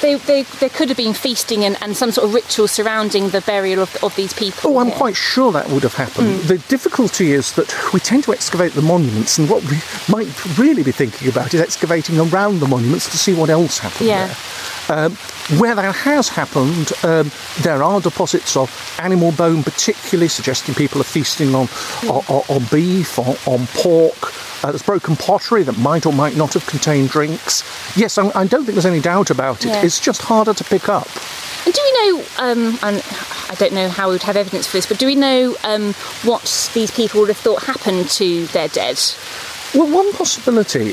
[0.00, 3.40] they, they, there could have been feasting and, and some sort of ritual surrounding the
[3.42, 4.72] burial of, of these people.
[4.72, 4.96] Oh, I'm here.
[4.96, 6.40] quite sure that would have happened.
[6.40, 6.46] Hmm.
[6.48, 9.76] The difficulty is that we tend to excavate the monuments, and what we
[10.08, 14.08] might really be thinking about is excavating around the monuments to see what else happened
[14.08, 14.26] Yeah.
[14.28, 14.36] there.
[14.92, 15.12] Um,
[15.58, 17.30] where that has happened, um,
[17.62, 18.68] there are deposits of
[19.00, 21.66] animal bone, particularly suggesting people are feasting on
[22.08, 24.32] on, on- on beef, on, on pork.
[24.62, 27.64] Uh, there's broken pottery that might or might not have contained drinks.
[27.96, 29.68] Yes, I, I don't think there's any doubt about it.
[29.70, 29.82] Yeah.
[29.82, 31.08] It's just harder to pick up.
[31.64, 33.02] And do we know, um, and
[33.50, 35.94] I don't know how we would have evidence for this, but do we know um,
[36.22, 38.98] what these people would have thought happened to their dead?
[39.74, 40.90] Well, one possibility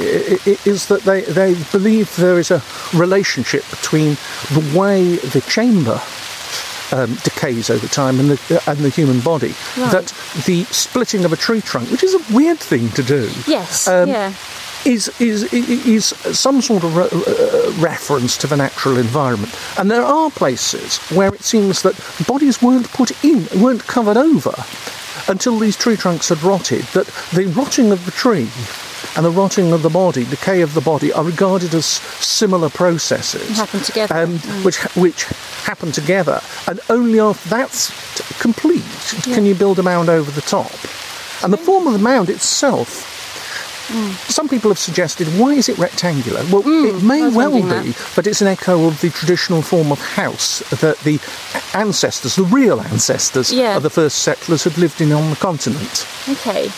[0.66, 2.62] is that they, they believe there is a
[2.96, 4.16] relationship between
[4.54, 6.02] the way the chamber
[6.92, 9.54] um, decays over time and the, and the human body.
[9.78, 9.92] Right.
[9.92, 10.14] That
[10.46, 14.08] the splitting of a tree trunk, which is a weird thing to do, Yes, um,
[14.10, 14.34] yeah.
[14.86, 16.06] is, is, is
[16.38, 19.54] some sort of re- uh, reference to the natural environment.
[19.78, 21.96] And there are places where it seems that
[22.28, 24.54] bodies weren't put in, weren't covered over
[25.30, 28.50] until these tree trunks had rotted, that the rotting of the tree
[29.16, 33.58] and the rotting of the body, decay of the body, are regarded as similar processes.
[33.58, 34.16] Happen together.
[34.16, 35.24] Um, which, which
[35.64, 38.84] happen together, and only after that's t- complete
[39.24, 40.72] can you build a mound over the top.
[41.44, 43.19] And the form of the mound itself
[43.90, 44.14] Mm.
[44.32, 46.42] some people have suggested, why is it rectangular?
[46.52, 50.00] Well, mm, it may well be that it's an echo of the traditional form of
[50.00, 51.20] house that the
[51.74, 53.78] ancestors, the real ancestors Yeah.
[53.78, 56.06] of the first settlers, had lived in on the continent.
[56.30, 56.70] Okay.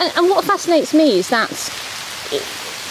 [0.00, 1.50] And, and what fascinates me is that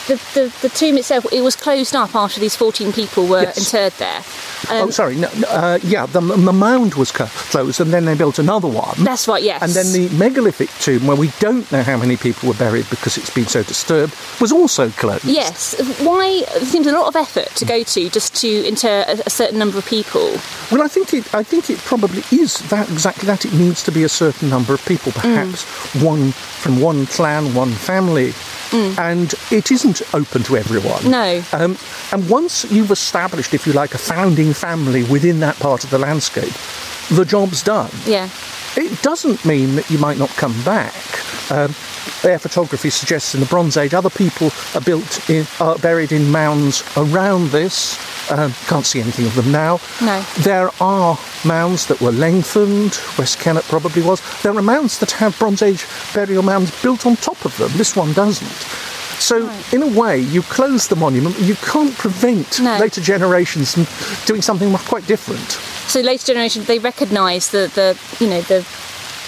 [0.08, 3.58] the, the, the tomb itself, it was closed up after these 14 people were Yes.
[3.58, 4.22] interred there.
[4.70, 5.16] oh, Um, sorry.
[5.16, 8.96] No, uh, yeah, the, the mound was closed, and then they built another one.
[9.04, 9.62] That's right, yes.
[9.62, 13.18] And then the megalithic tomb, where we don't know how many people were buried because
[13.18, 15.26] it's been so disturbed, was also closed.
[15.26, 15.76] Yes.
[16.02, 16.44] Why?
[16.56, 19.60] It seems a lot of effort to go to just to inter a, a certain
[19.60, 20.38] number of people.
[20.72, 21.34] Well, I think it.
[21.36, 23.46] I think it probably is that exactly that.
[23.46, 25.64] It needs to be a certain number of people, perhaps
[26.02, 28.32] one from one clan, one family,
[28.74, 31.10] and it isn't open to everyone.
[31.10, 31.44] No.
[31.54, 31.78] Um,
[32.12, 35.98] and once you've established, if you like, a founding family within that part of the
[35.98, 36.54] landscape,
[37.10, 37.92] the job's done.
[38.06, 38.30] Yeah.
[38.78, 40.94] It doesn't mean that you might not come back.
[41.52, 41.74] Um,
[42.24, 46.30] air photography suggests in the Bronze Age other people are built in, are buried in
[46.30, 47.98] mounds around this.
[48.32, 49.80] Um, can't see anything of them now.
[50.00, 50.22] No.
[50.40, 53.00] There are mounds that were lengthened.
[53.18, 54.22] West Kennet probably was.
[54.44, 57.72] There are mounds that have Bronze Age burial mounds built on top of them.
[57.78, 58.48] This one doesn't.
[59.20, 61.40] So, in a way, you close the monument.
[61.40, 62.78] You can't prevent No.
[62.78, 63.88] later generations from
[64.28, 65.58] doing something quite different.
[65.88, 68.66] So later generations, they recognise the, the you know the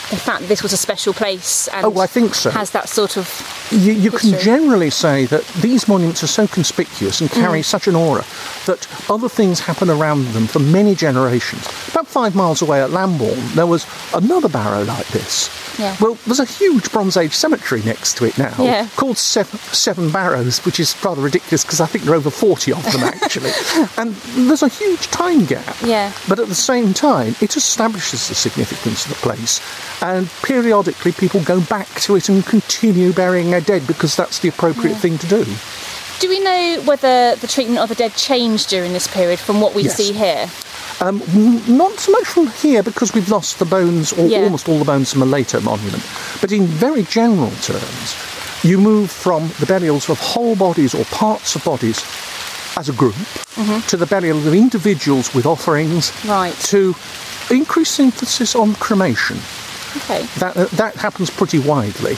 [0.10, 2.49] the fact that this was a special place and Oh, I think so.
[2.49, 3.30] has that sort of
[3.72, 7.36] You, you can generally say that these monuments are so conspicuous and Mm.
[7.41, 8.26] carry such an aura
[8.66, 11.68] that other things happen around them for many generations.
[12.10, 13.86] Five miles away at Lambourn, there was
[14.16, 15.47] another barrow like this.
[15.78, 15.95] Yeah.
[16.01, 18.88] Well, there's a huge Bronze Age cemetery next to it now Yeah.
[18.95, 22.74] called Seven, Seven Barrows, which is rather ridiculous because I think there are over 40
[22.74, 23.51] of them actually.
[23.97, 24.16] and
[24.49, 25.76] there's a huge time gap.
[25.84, 26.12] Yeah.
[26.28, 29.62] But at the same time, it establishes the significance of the place,
[30.01, 34.49] and periodically people go back to it and continue burying their dead because that's the
[34.49, 35.45] appropriate thing to do.
[36.20, 39.74] Do we know whether the treatment of the dead changed during this period from what
[39.76, 39.95] we Yes.
[39.95, 40.49] see here?
[41.01, 41.19] Um,
[41.67, 44.43] not so much from here because we've lost the bones, or Yeah.
[44.43, 46.03] almost all the bones from a later monument,
[46.41, 48.15] but in very general terms,
[48.63, 52.03] you move from the burials of whole bodies or parts of bodies
[52.75, 53.15] as a group
[53.87, 56.57] to the burial of individuals with offerings Right.
[56.63, 56.93] to
[57.49, 59.39] increased emphasis on cremation.
[59.97, 60.27] Okay.
[60.37, 62.17] That, uh, that happens pretty widely.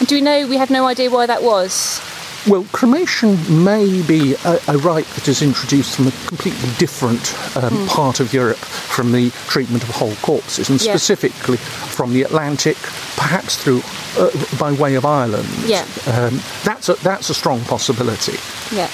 [0.00, 0.46] And do we know?
[0.46, 2.00] We have no idea why that was.
[2.46, 7.86] Well, cremation may be a, a rite that is introduced from a completely different um,
[7.86, 10.82] part of Europe from the treatment of whole corpses, and.
[10.82, 10.92] Yeah.
[10.92, 12.76] specifically from the Atlantic,
[13.16, 13.82] perhaps through
[14.18, 15.48] uh, by way of Ireland.
[15.64, 15.86] Yeah.
[16.06, 18.38] Um, that's a, that's a strong possibility.
[18.74, 18.88] Yeah.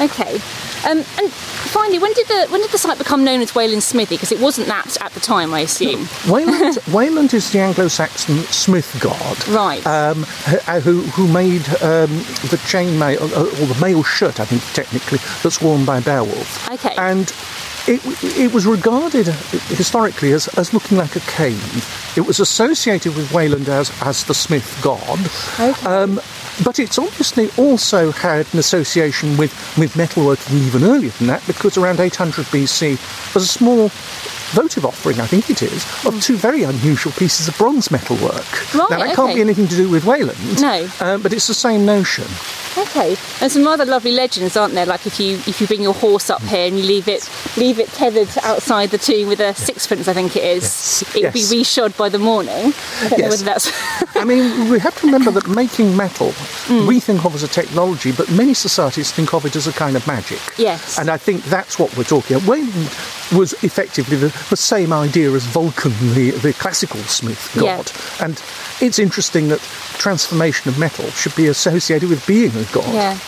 [0.00, 0.34] Okay.
[0.88, 4.16] Um, and finally, when did the when did the site become known as Wayland Smithy?
[4.16, 6.08] Because it wasn't that at the time, I assume.
[6.28, 9.86] Wayland, Wayland is the Anglo-Saxon smith god, Right.
[9.86, 10.24] Um,
[10.82, 12.10] who, who who made um,
[12.48, 16.70] the chainmail or the mail shirt, I think technically, that's worn by Beowulf.
[16.70, 16.94] Okay.
[16.96, 17.32] And
[17.86, 18.00] it,
[18.38, 22.14] it was regarded historically as, as looking like a cave.
[22.16, 25.18] It was associated with Wayland as, as the smith god.
[25.58, 25.86] Okay.
[25.86, 26.20] Um,
[26.64, 31.76] but it's obviously also had an association with, with metalworking even earlier than that, because
[31.78, 33.88] around 800 BC, there's a small
[34.52, 38.74] votive offering, I think it is, of two very unusual pieces of bronze metalwork.
[38.74, 40.60] Right, now, that can't be anything to do with Wayland.
[40.60, 40.88] No.
[41.00, 42.24] Um, but it's the same notion.
[42.80, 44.86] Okay, and some rather lovely legends, aren't there?
[44.86, 47.78] Like if you if you bring your horse up here and you leave it leave
[47.78, 51.02] it tethered outside the tomb with a sixpence, I think it is, Yes.
[51.02, 51.50] it will Yes.
[51.50, 52.72] be reshod by the morning.
[53.02, 53.42] I Yes.
[53.42, 53.70] that's
[54.16, 56.32] I mean, we have to remember that making metal
[56.70, 56.86] Mm.
[56.86, 59.96] we think of as a technology, but many societies think of it as a kind
[59.96, 60.38] of magic.
[60.56, 60.98] Yes.
[60.98, 62.48] And I think that's what we're talking about.
[62.48, 62.88] Wayland
[63.32, 67.76] was effectively the, the same idea as Vulcan, the, the classical smith Yeah.
[67.76, 67.92] god.
[68.20, 68.42] And
[68.80, 69.60] it's interesting that
[69.98, 72.92] transformation of metal should be associated with being a god.
[72.94, 73.18] yeah.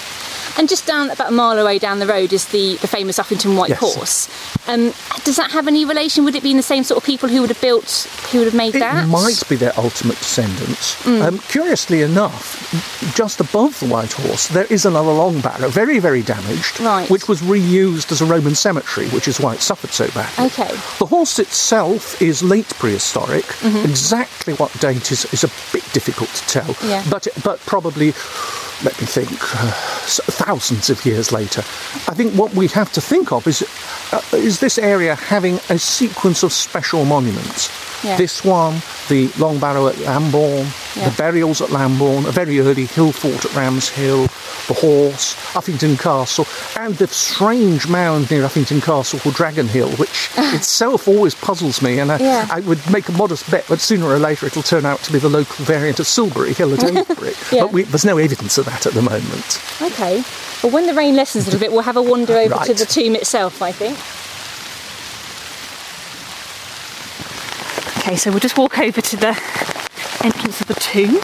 [0.58, 3.56] And just down about a mile away down the road is the, the famous Uffington
[3.56, 3.80] White Yes.
[3.80, 4.68] Horse.
[4.68, 4.92] Um,
[5.24, 6.24] does that have any relation?
[6.24, 8.44] Would it be in the same sort of people who would have built, who would
[8.46, 9.08] have made It that?
[9.08, 10.94] might be their ultimate descendants.
[11.04, 11.22] Mm.
[11.22, 12.70] Um, curiously enough,
[13.16, 17.08] just above the White Horse, there is another long barrow, very, very damaged, Right.
[17.10, 20.46] which was reused as a Roman cemetery, which is why it suffered so badly.
[20.46, 20.70] Okay.
[20.98, 23.44] The horse itself is late prehistoric.
[23.62, 23.84] Mhm.
[23.84, 27.02] Exactly what date is, is a bit difficult to tell, Yeah.
[27.10, 28.08] but, but probably,
[28.84, 29.70] let me think, uh,
[30.44, 31.60] thousands of years later.
[32.10, 33.62] I think what we have to think of is,
[34.12, 37.70] uh, is this area having a sequence of special monuments.
[38.04, 38.16] Yeah.
[38.16, 40.66] This one, the Long Barrow at Lambourn,
[40.96, 41.08] Yeah.
[41.08, 44.22] the burials at Lambourn, a very early hill fort at Rams Hill,
[44.66, 50.30] the horse, Uffington Castle, and the strange mound near Uffington Castle called Dragon Hill, which
[50.36, 52.00] itself always puzzles me.
[52.00, 52.48] And I, Yeah.
[52.50, 55.20] I would make a modest bet, that sooner or later it'll turn out to be
[55.20, 57.34] the local variant of Silbury Hill at Avebury.
[57.52, 59.60] But we, there's no evidence of that at the moment.
[59.80, 60.24] Okay.
[60.62, 62.84] Well, when the rain lessens a little bit, we'll have a wander over to the
[62.86, 63.98] tomb itself, I think.
[67.98, 69.28] Okay, so we'll just walk over to the
[70.24, 71.20] entrance of the tomb.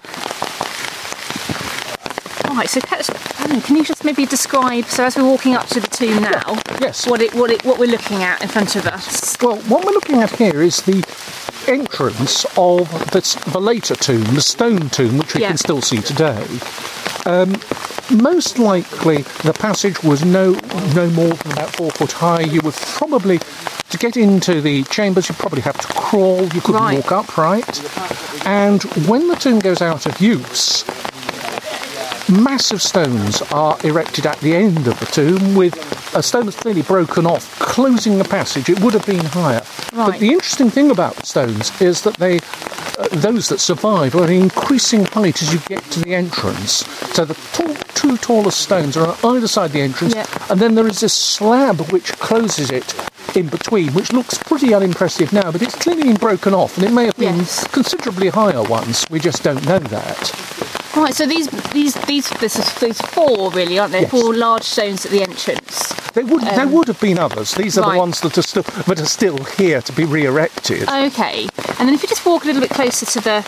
[2.56, 3.00] Right, so can,
[3.38, 6.58] Alan, can you just maybe describe, so as we're walking up to the tomb now,
[6.80, 7.06] yes.
[7.06, 9.36] what, it, what, it, what we're looking at in front of us?
[9.40, 11.04] Well, what we're looking at here is the
[11.68, 15.48] entrance of the, the later tomb, the stone tomb, which we Yeah.
[15.48, 16.42] can still see today.
[17.26, 17.54] Um,
[18.10, 20.52] most likely, the passage was no
[20.94, 22.40] no more than about four foot high.
[22.40, 23.38] You would probably,
[23.90, 26.42] to get into the chambers, you probably have to crawl.
[26.42, 26.96] You couldn't Right.
[26.96, 27.82] walk upright.
[28.46, 30.84] And when the tomb goes out of use,
[32.28, 35.74] massive stones are erected at the end of the tomb with
[36.14, 38.68] a stone that's clearly broken off, closing the passage.
[38.68, 39.62] It would have been higher.
[39.94, 42.38] But the interesting thing about the stones is that they,
[42.98, 46.84] Uh, those that survive, are in increasing height as you get to the entrance.
[47.14, 50.26] So the tall, two tallest stones are on either side of the entrance, Yeah.
[50.50, 52.92] and then there is this slab which closes it
[53.36, 56.92] in between, which looks pretty unimpressive now, but it's clearly been broken off, and it
[56.92, 57.68] may have been Yes.
[57.68, 59.06] considerably higher once.
[59.10, 60.32] We just don't know that.
[60.98, 64.00] Right, so these these these this is these four really, aren't they?
[64.02, 64.10] Yes.
[64.10, 65.92] Four large stones at the entrance.
[66.12, 67.54] There would there Um, would have been others.
[67.54, 67.92] These are right.
[67.92, 70.88] the ones that are still that are still here to be re-erected.
[70.88, 73.42] Okay, and then if you just walk a little bit closer to the,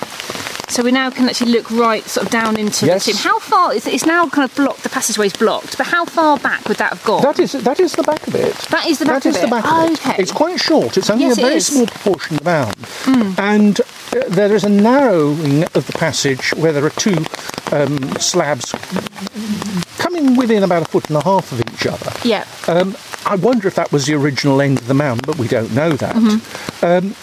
[0.68, 3.06] so we now can actually look right sort of down into Yes.
[3.06, 3.20] the tomb.
[3.30, 3.74] How far?
[3.74, 4.82] It's, it's now kind of blocked.
[4.84, 7.22] The passageway's blocked, but how far back would that have gone?
[7.22, 8.54] That is that is the back of it.
[8.70, 9.44] That is the back That of is it.
[9.46, 9.98] the back Oh, of it.
[10.06, 10.22] okay.
[10.22, 10.96] It's quite short.
[10.96, 12.76] It's only Yes, a very small proportion of the mound,
[13.06, 13.38] Mm.
[13.38, 13.84] and uh,
[14.28, 17.16] there is a narrowing of the passage where there are two
[17.72, 18.72] um, slabs
[19.98, 22.12] coming within about a foot and a half of each other.
[22.24, 22.46] Yeah.
[22.68, 25.72] Um, I wonder if that was the original end of the mound, but we don't
[25.74, 26.16] know that.
[26.16, 26.84] Mm-hmm.
[26.84, 27.14] Um,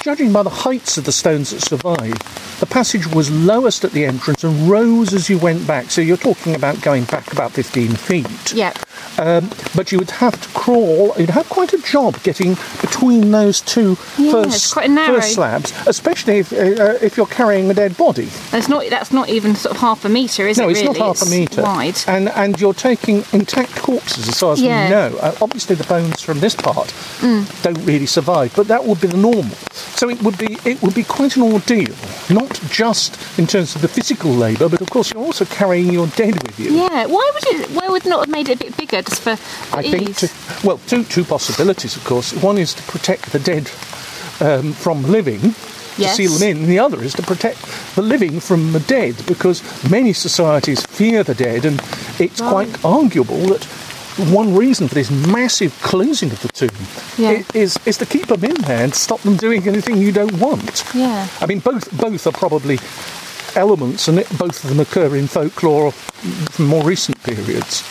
[0.00, 2.14] judging by the heights of the stones that survive,
[2.60, 5.90] the passage was lowest at the entrance and rose as you went back.
[5.90, 8.52] So you're talking about going back about 15 feet.
[8.54, 8.72] Yeah.
[9.18, 11.14] Um, but you would have to crawl.
[11.18, 16.52] You'd have quite a job getting between those two Yeah, first, first slabs, especially if,
[16.52, 18.28] uh, if you're carrying a dead body.
[18.50, 18.84] That's not.
[18.90, 20.72] That's not even sort of half a metre, is no, it?
[20.72, 20.98] it's really?
[20.98, 21.62] not half a metre.
[21.62, 21.96] wide.
[22.06, 24.84] And and you're taking intact corpses, as far as Yeah.
[24.84, 25.18] we know.
[25.18, 26.88] Uh, obviously, the bones from this part
[27.20, 27.62] Mm.
[27.62, 29.56] don't really survive, but that would be the normal.
[29.74, 31.94] So it would be it would be quite an ordeal,
[32.30, 36.06] not just in terms of the physical labour, but of course you're also carrying your
[36.08, 36.70] dead with you.
[36.74, 37.06] Yeah.
[37.06, 37.70] Why would it?
[37.70, 39.36] Why would not have made it a bit bigger just for,
[39.76, 39.90] I ease?
[39.90, 42.32] think, to, well, two two possibilities, of course.
[42.42, 43.68] One is to protect the dead
[44.40, 45.54] um, from living,
[45.96, 46.16] Yes.
[46.16, 47.58] to seal them in, and the other is to protect
[47.96, 51.80] the living from the dead, because many societies fear the dead, and
[52.20, 52.50] it's Right.
[52.50, 53.66] quite arguable that.
[54.16, 56.70] One reason for this massive closing of the tomb
[57.18, 57.42] Yeah.
[57.52, 60.84] is is to keep them in there and stop them doing anything you don't want.
[60.94, 61.26] Yeah.
[61.40, 62.78] I mean, both both are probably
[63.56, 67.82] elements, and it, both of them occur in folklore from more recent periods.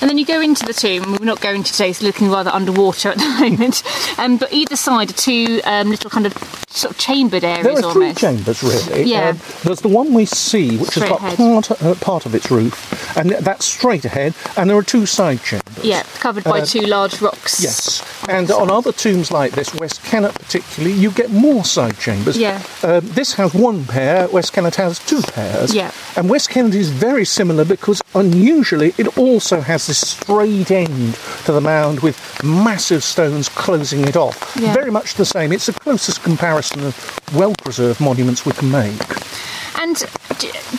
[0.00, 1.12] And then you go into the tomb.
[1.12, 3.82] We're not going to today; it's looking rather underwater at the moment.
[4.18, 6.34] Um, but either side are two um, little kind of
[6.68, 9.04] sort of chambered areas There are three chambers, really.
[9.04, 9.28] Yeah.
[9.30, 11.38] Um, there's the one we see, which Straight has got ahead.
[11.38, 15.42] part, uh, part of its roof, and that's straight ahead, and there are two side
[15.42, 15.82] chambers.
[15.82, 17.62] Yeah, covered by Uh, two large rocks.
[17.62, 22.36] Yes, and on other tombs like this, West Kennet particularly, you get more side chambers.
[22.36, 22.62] Yeah.
[22.82, 25.74] Um, this has one pair, West Kennet has two pairs.
[25.74, 25.90] Yeah.
[26.16, 31.14] And West Kennet is very similar because unusually it also has this straight end
[31.44, 34.56] to the mound with massive stones closing it off.
[34.60, 34.72] Yeah.
[34.74, 35.52] Very much the same.
[35.52, 39.00] It's the closest comparison of well preserved monuments we can make.
[39.78, 39.96] And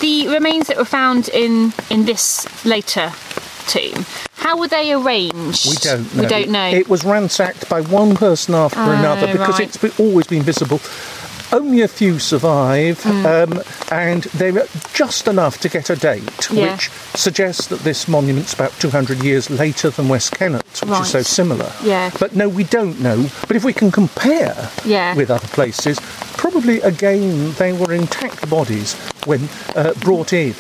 [0.02, 3.12] the remains that were found in in this later
[3.68, 4.06] tomb,
[4.36, 5.70] how were they arranged?
[5.70, 6.22] We don't know.
[6.24, 6.68] We don't know.
[6.68, 9.76] It was ransacked by one person after Oh, another because right.
[9.84, 10.80] it's always been visible.
[11.54, 13.26] Only a few survive, Hmm.
[13.26, 16.74] um, and they're just enough to get a date, Yeah.
[16.74, 21.22] which suggests that this monument's about 200 years later than West Kennet, which is so
[21.22, 21.72] similar.
[21.84, 22.10] Yeah.
[22.20, 23.30] But no, we don't know.
[23.48, 25.16] But if we can compare Yeah.
[25.16, 26.00] with other places,
[26.36, 28.96] probably again they were intact bodies
[29.26, 30.54] when uh, brought in.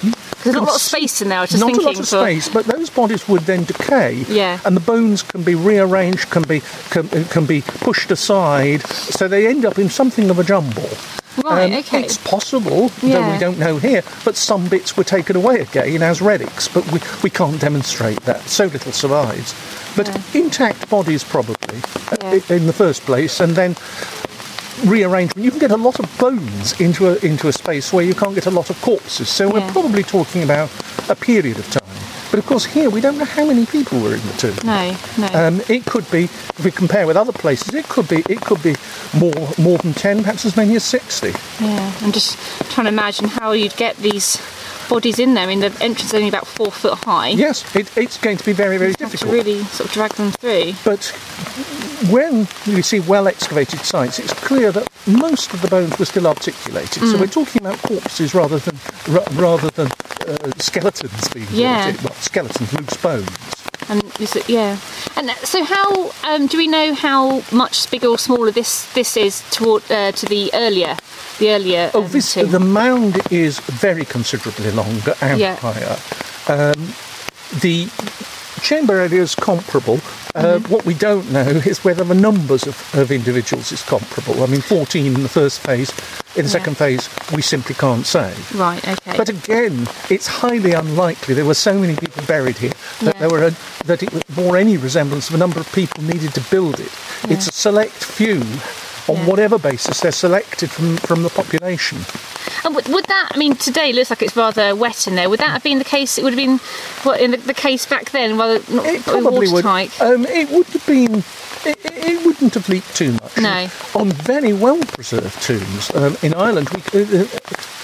[0.43, 1.39] There's not a lot of space in there.
[1.39, 1.85] I was just Not thinking.
[1.85, 4.23] a lot of space, but those bodies would then decay.
[4.29, 4.59] Yeah.
[4.65, 6.61] And the bones can be rearranged, can be
[6.91, 10.89] can, can be pushed aside, so they end up in something of a jumble.
[11.43, 12.01] Right, Um, okay.
[12.03, 16.19] It's possible, though we don't know here, but some bits were taken away again as
[16.19, 18.41] relics, but we, we can't demonstrate that.
[18.49, 19.53] So little survives.
[19.95, 21.79] But intact bodies, probably,
[22.11, 22.17] uh,
[22.49, 22.55] Yeah.
[22.55, 23.75] in the first place, and then
[24.85, 25.43] rearrangement.
[25.43, 28.35] You can get a lot of bones into a, into a space where you can't
[28.35, 29.29] get a lot of corpses.
[29.29, 29.71] So we're Yeah.
[29.71, 30.69] probably talking about
[31.09, 31.83] a period of time.
[32.29, 34.55] But of course, here we don't know how many people were in the tomb.
[34.65, 35.27] No, no.
[35.47, 38.61] Um, it could be, if we compare with other places, it could be it could
[38.61, 38.75] be
[39.17, 41.31] more more than ten, perhaps as many as sixty.
[41.61, 42.37] yeah, I'm just
[42.71, 44.41] trying to imagine how you'd get these
[44.89, 45.45] bodies in there.
[45.45, 47.29] I mean, the entrance is only about four foot high.
[47.29, 50.31] Yes, it, it's going to be very very have to really sort of drag them
[50.31, 50.73] through.
[50.83, 51.13] But
[52.11, 56.27] when you see well excavated sites, it's clear that most of the bones were still
[56.27, 57.03] articulated.
[57.03, 57.11] Mm.
[57.11, 58.77] So we're talking about corpses rather than
[59.09, 59.87] ra- rather than
[60.27, 61.95] uh, skeletons being Yeah.
[62.03, 63.29] Well, skeletons, loose bones.
[63.89, 64.77] And is it, yeah.
[65.15, 69.43] And so, how um, do we know how much bigger or smaller this this is
[69.49, 70.97] toward uh, to the earlier,
[71.39, 71.89] the earlier?
[71.93, 75.55] Oh, um, this, the mound is very considerably longer and Yeah.
[75.55, 75.97] higher.
[76.49, 76.93] Um,
[77.61, 77.87] the
[78.61, 79.95] chamber area is comparable.
[80.35, 80.71] Uh, Mm-hmm.
[80.71, 84.43] What we don't know is whether the numbers of, of individuals is comparable.
[84.43, 85.89] I mean, 14 in the first phase.
[86.35, 86.59] In the Yeah.
[86.59, 88.35] second phase, we simply can't say.
[88.53, 88.87] Right.
[88.87, 89.17] Okay.
[89.17, 91.33] But again, it's highly unlikely.
[91.33, 93.19] There were so many people buried here that Yeah.
[93.21, 93.51] there were a,
[93.85, 96.91] that it bore any resemblance of a number of people needed to build it.
[97.29, 98.41] It's a select few,
[99.07, 99.25] on Yeah.
[99.25, 101.97] whatever basis they're selected from from the population.
[102.67, 103.29] And would, would that?
[103.33, 105.29] I mean, today it looks like it's rather wet in there.
[105.29, 106.17] Would that have been the case?
[106.17, 106.57] It would have been
[107.03, 109.63] what in the, the case back then, rather not, It probably would.
[109.63, 110.01] watertight.
[110.01, 111.23] Um, it would have been.
[111.65, 113.37] It, it wouldn't have leaked too much.
[113.37, 113.67] No.
[113.95, 117.27] On very well preserved tombs um, in Ireland, we, uh, uh,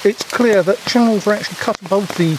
[0.03, 2.31] it's clear that channels were actually cut above the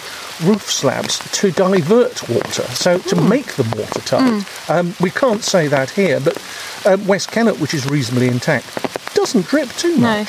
[0.46, 3.28] roof slabs to divert water, so to Hmm.
[3.30, 4.44] make them watertight.
[4.70, 6.36] Um, we can't say that here, but
[6.84, 8.66] um, West Kennet, which is reasonably intact,
[9.14, 10.24] doesn't drip too No.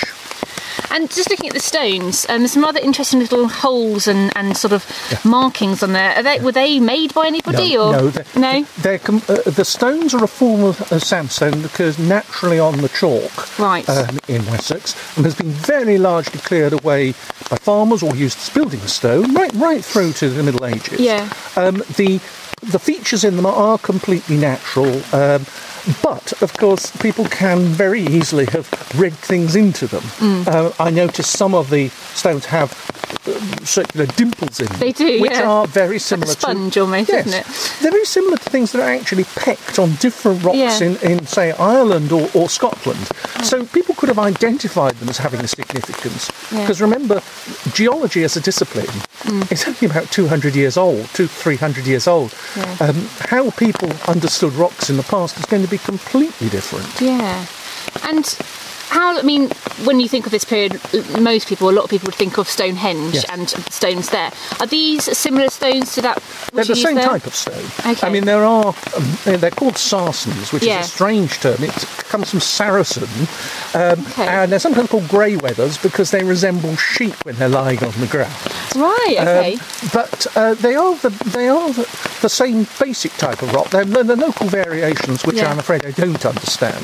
[0.92, 4.56] And just looking at the stones, um, there's some rather interesting little holes and, and
[4.58, 4.86] sort of
[5.26, 6.16] markings on there.
[6.16, 8.64] Are they were they made by anybody No, or no, they're, no?
[8.80, 12.78] They're com- uh, the stones are a form of uh, sandstone that occurs naturally on
[12.78, 13.88] the chalk Right.
[13.90, 17.12] um, in Wessex and has been very largely cleared away
[17.50, 21.00] by farmers or used as building stone right right through to the Middle Ages.
[21.00, 21.32] Yeah.
[21.56, 22.20] Um, the
[22.62, 25.02] the features in them are completely natural.
[25.14, 25.46] Um,
[26.02, 30.02] but of course, people can very easily have rigged things into them.
[30.02, 30.48] Mm.
[30.48, 32.72] Uh, I noticed some of the stones have
[33.66, 35.50] circular dimples in them, They do, which yeah.
[35.50, 37.82] are very similar Like a sponge to almost, yes, isn't it?
[37.82, 40.80] They're very similar to things that are actually pecked on different rocks Yeah.
[40.82, 43.10] in, in, say, Ireland or, or Scotland.
[43.44, 46.30] So people could have identified them as having a significance.
[46.52, 46.62] Yeah.
[46.62, 47.22] Because remember,
[47.74, 48.88] geology as a discipline
[49.26, 49.52] Mm.
[49.52, 52.32] is only about 200 years old, two, 300 years old.
[52.56, 52.78] Yeah.
[52.80, 56.86] Um, how people understood rocks in the past is going to be completely different.
[57.02, 57.46] Yeah.
[58.04, 58.24] And
[58.90, 59.50] how, I mean,
[59.84, 60.80] when you think of this period,
[61.20, 63.26] most people, a lot of people would think of Stonehenge Yes.
[63.30, 64.32] and stones there.
[64.60, 66.22] Are these similar stones to that?
[66.54, 67.06] They're the same there?
[67.08, 67.66] type of stone.
[67.86, 68.08] Okay.
[68.08, 70.80] I mean, there are, um, they're called sarsens, which Yeah.
[70.82, 71.64] is a strange term.
[71.64, 71.72] It
[72.10, 73.08] comes from Saracen.
[73.74, 74.28] Um, Okay.
[74.28, 78.08] And they're sometimes called grey wethers because they resemble sheep when they're lying on the
[78.08, 78.34] ground.
[78.76, 79.58] Right, Um, okay.
[79.94, 81.88] but uh, they are the they are the,
[82.22, 83.70] the same basic type of rock.
[83.70, 85.50] They're, the local variations, which Yeah.
[85.52, 86.84] I'm afraid I don't understand.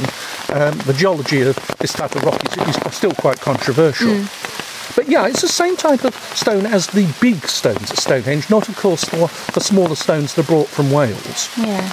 [0.49, 4.07] Um, the geology of this type of rock is, is still quite controversial.
[4.07, 4.95] Mm.
[4.95, 8.67] But yeah, it's the same type of stone as the big stones at Stonehenge, not,
[8.67, 9.17] of course, the,
[9.53, 11.49] the smaller stones that are brought from Wales.
[11.57, 11.89] Yeah.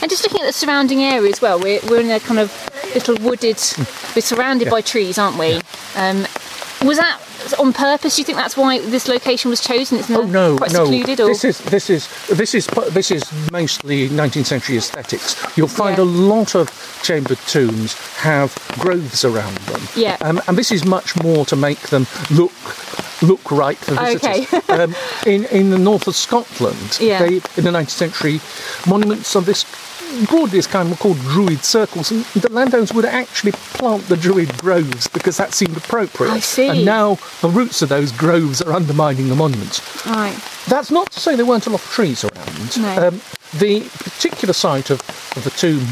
[0.00, 2.52] And just looking at the surrounding area as well, we're, we're in a kind of
[2.94, 3.56] little wooded,
[4.14, 4.70] we're surrounded Yeah.
[4.70, 5.60] by trees, aren't we?
[5.96, 6.24] Um,
[6.82, 7.20] was that
[7.54, 8.16] on purpose?
[8.16, 9.98] Do you think that's why this location was chosen?
[9.98, 10.84] It's not Oh no, quite no.
[10.84, 13.22] secluded, or This is this is this is this is
[13.52, 15.36] mostly 19th century aesthetics.
[15.56, 16.04] You'll find Yeah.
[16.04, 16.70] a lot of
[17.02, 19.82] chambered tombs have groves around them.
[19.96, 20.16] Yeah.
[20.20, 22.52] Um, and this is much more to make them look
[23.22, 24.52] look right for visitors.
[24.52, 24.72] Okay.
[24.82, 24.94] um,
[25.26, 27.18] in in the north of Scotland, Yeah.
[27.20, 28.40] they, in the 19th century,
[28.86, 29.64] monuments of this
[30.26, 34.56] broadly this kind were called druid circles, and the landowners would actually plant the druid
[34.58, 36.30] groves because that seemed appropriate.
[36.30, 36.68] I see.
[36.68, 39.80] And now the roots of those groves are undermining the monuments.
[40.06, 40.36] right?
[40.68, 42.80] That's not to say there weren't a lot of trees around.
[42.80, 43.08] No.
[43.08, 43.20] Um,
[43.58, 45.00] the particular site of,
[45.36, 45.86] of the tomb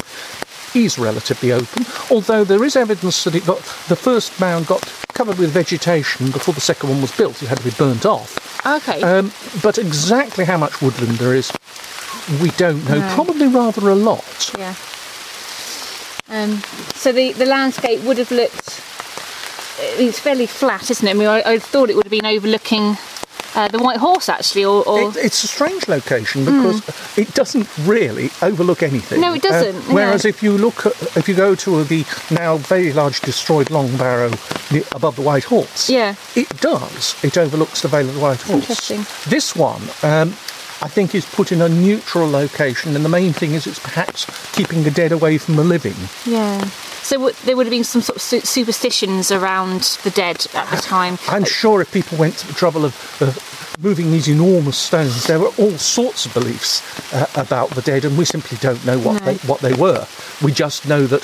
[0.74, 3.58] is relatively open, although there is evidence that it got
[3.88, 7.40] the first mound got covered with vegetation before the second one was built.
[7.42, 8.66] It had to be burnt off.
[8.66, 9.00] Okay.
[9.02, 9.30] Um,
[9.62, 11.52] but exactly how much woodland there is,
[12.42, 12.98] we don't know.
[13.00, 13.14] No.
[13.14, 14.52] Probably rather a lot.
[14.58, 14.74] yeah.
[16.30, 16.62] Um,
[16.94, 18.82] so the, the landscape would have looked.
[19.98, 21.10] It's fairly flat, isn't it?
[21.10, 22.96] I mean, I, I thought it would have been overlooking
[23.54, 24.82] uh, the White Horse, actually, or.
[24.88, 29.20] or It, it's a strange location because it doesn't really overlook anything.
[29.20, 30.28] No, it doesn't, Uh, whereas no.
[30.30, 34.30] if you look, at, if you go to the now very large destroyed Long Barrow
[34.92, 36.14] above the White Horse, Yeah.
[36.34, 37.16] it does.
[37.22, 38.60] It overlooks the Vale of the White Horse.
[38.70, 39.04] Interesting.
[39.30, 40.34] This one, um,
[40.82, 44.26] I think, is put in a neutral location, and the main thing is it's perhaps
[44.54, 45.94] keeping the dead away from the living.
[46.26, 46.64] Yeah.
[47.02, 50.68] So w- there would have been some sort of su- superstitions around the dead at
[50.70, 51.18] the time.
[51.28, 53.32] I'm sure if people went to the trouble of uh,
[53.82, 56.82] moving these enormous stones, there were all sorts of beliefs
[57.14, 59.32] uh, about the dead, and we simply don't know what No.
[59.32, 60.06] they, what they were.
[60.42, 61.22] We just know that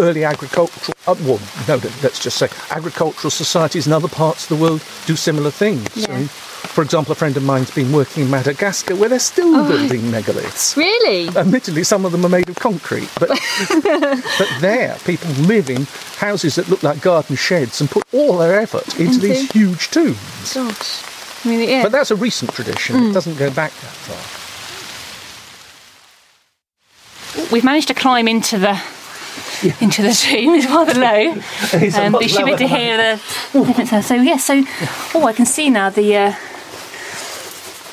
[0.00, 4.62] early agricultural, uh, well, no, let's just say agricultural societies in other parts of the
[4.62, 5.88] world do similar things.
[5.96, 6.10] Yeah.
[6.10, 6.30] And,
[6.78, 9.66] for example, a friend of mine's been working in Madagascar where they're still Oh.
[9.66, 10.76] building megaliths.
[10.76, 11.26] Really?
[11.36, 13.30] Admittedly, some of them are made of concrete, but
[13.82, 18.60] but there, people live in houses that look like garden sheds and put all their
[18.60, 20.54] effort into these huge tombs.
[20.54, 21.02] Gosh.
[21.44, 21.82] I mean, yeah.
[21.82, 22.94] But that's a recent tradition.
[22.94, 23.10] Mm.
[23.10, 24.22] It doesn't go back that far.
[27.50, 28.80] We've managed to climb into the
[29.80, 30.54] into the tomb.
[30.54, 31.42] It's rather low.
[31.72, 33.18] It's um, but you should be able to hear the.
[34.02, 34.62] So yes, so
[35.16, 36.34] oh, I can see now the uh,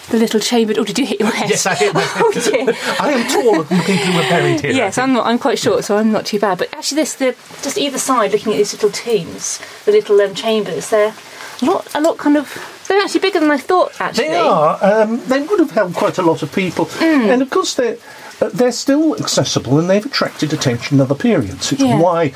[0.06, 0.78] the little chambered.
[0.78, 1.49] Oh, did you hit your head?
[1.49, 2.22] Yes, I hit my head.
[2.26, 2.76] oh dear.
[2.99, 4.72] I am taller than the people who are buried here.
[4.72, 5.26] Yes, I'm not.
[5.26, 6.58] I'm quite short, so I'm not too bad.
[6.58, 10.34] But actually, this the just either side, looking at these little tombs, the little um,
[10.36, 11.14] chambers, they're
[11.62, 12.72] a lot, a lot kind of.
[12.88, 13.99] They're actually bigger than I thought.
[13.99, 14.78] Actually, They are.
[14.84, 17.34] Um, they would have held quite a lot of people, Mm.
[17.34, 17.97] and of course they're
[18.41, 21.72] uh, they're still accessible, and they've attracted attention in other periods.
[21.72, 21.99] It's Yeah.
[21.99, 22.30] why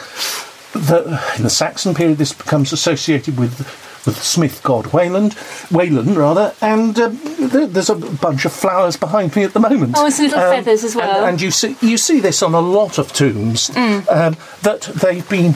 [0.73, 3.67] the, in the Saxon period this becomes associated with
[4.09, 5.35] with the Smith god Wayland,
[5.71, 9.93] Wayland rather, and um, there, there's a bunch of flowers behind me at the moment.
[9.97, 11.25] Oh, and some little feathers as well.
[11.25, 14.09] And, you see you see this on a lot of tombs Mm.
[14.09, 15.55] um, that they've been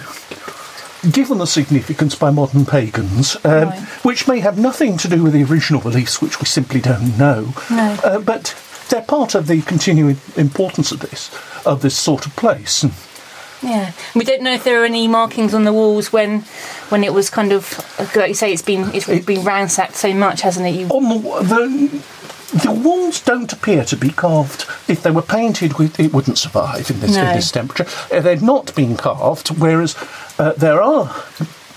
[1.11, 3.79] given a significance by modern pagans, um, Right.
[4.03, 7.53] which may have nothing to do with the original beliefs, which we simply don't know.
[7.69, 7.97] No.
[8.03, 8.55] Uh, but
[8.89, 11.29] they're part of the continuing importance of this,
[11.65, 12.85] of this sort of place.
[13.63, 16.41] Yeah, we don't know if there are any markings on the walls when,
[16.89, 17.79] when it was kind of
[18.15, 20.75] like you say, it's been it's been ransacked so much, hasn't it?
[20.75, 22.03] You on the, the
[22.65, 24.65] the walls don't appear to be carved.
[24.87, 27.87] If they were painted, it wouldn't survive in this, in this temperature.
[28.15, 29.95] Uh, they've not been carved, whereas
[30.37, 31.15] uh, there are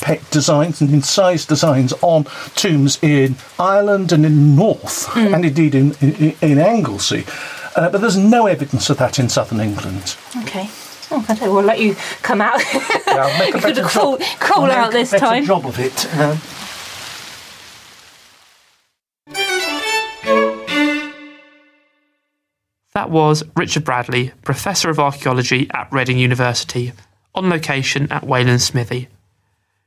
[0.03, 2.25] peck designs and incised designs on
[2.57, 5.35] tombs in Ireland and in north, Mm.
[5.35, 7.25] and indeed in, in, in Anglesey.
[7.75, 10.15] Uh, but there's no evidence of that in southern England.
[10.43, 10.69] okay?
[11.11, 11.55] Oh, I don't.
[11.55, 12.61] We'll let you come out.
[13.07, 14.39] Yeah, make a you could better have crawled, job.
[14.41, 15.45] crawled I'll out make a this better time.
[15.45, 16.15] job of it.
[16.19, 16.39] Um,
[22.95, 26.93] That was Richard Bradley, Professor of Archaeology at Reading University,
[27.35, 29.09] on location at Wayland Smithy.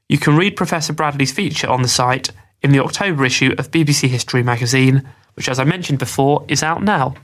[0.08, 2.30] You can read Professor Bradley's feature on the site
[2.62, 6.84] in the October issue of BBC History magazine, which, as I mentioned before, is out
[6.84, 7.16] now.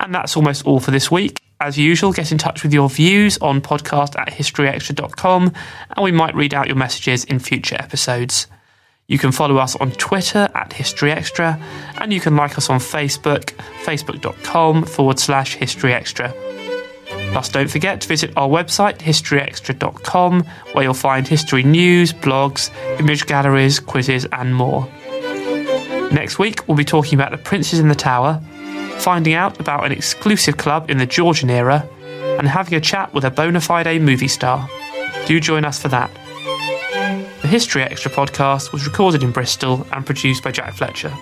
[0.00, 1.40] And that's almost all for this week.
[1.60, 5.52] As usual, get in touch with your views on podcast at historyextra.com,
[5.96, 8.46] and we might read out your messages in future episodes.
[9.08, 11.58] You can follow us on Twitter at History Extra,
[12.00, 13.46] and you can like us on Facebook,
[13.84, 16.32] facebook.com forward slash History Extra.
[17.32, 22.70] Plus, don't forget to visit our website, historyextra.com, where you'll find history news, blogs,
[23.00, 24.86] image galleries, quizzes, and more.
[26.12, 28.40] Next week, we'll be talking about the Princes in the Tower,
[28.98, 31.88] finding out about an exclusive club in the Georgian era,
[32.38, 34.68] and having a chat with a bona fide movie star.
[35.26, 36.10] Do join us for that.
[37.42, 41.12] The History Extra podcast was recorded in Bristol and produced by Jack Fletcher.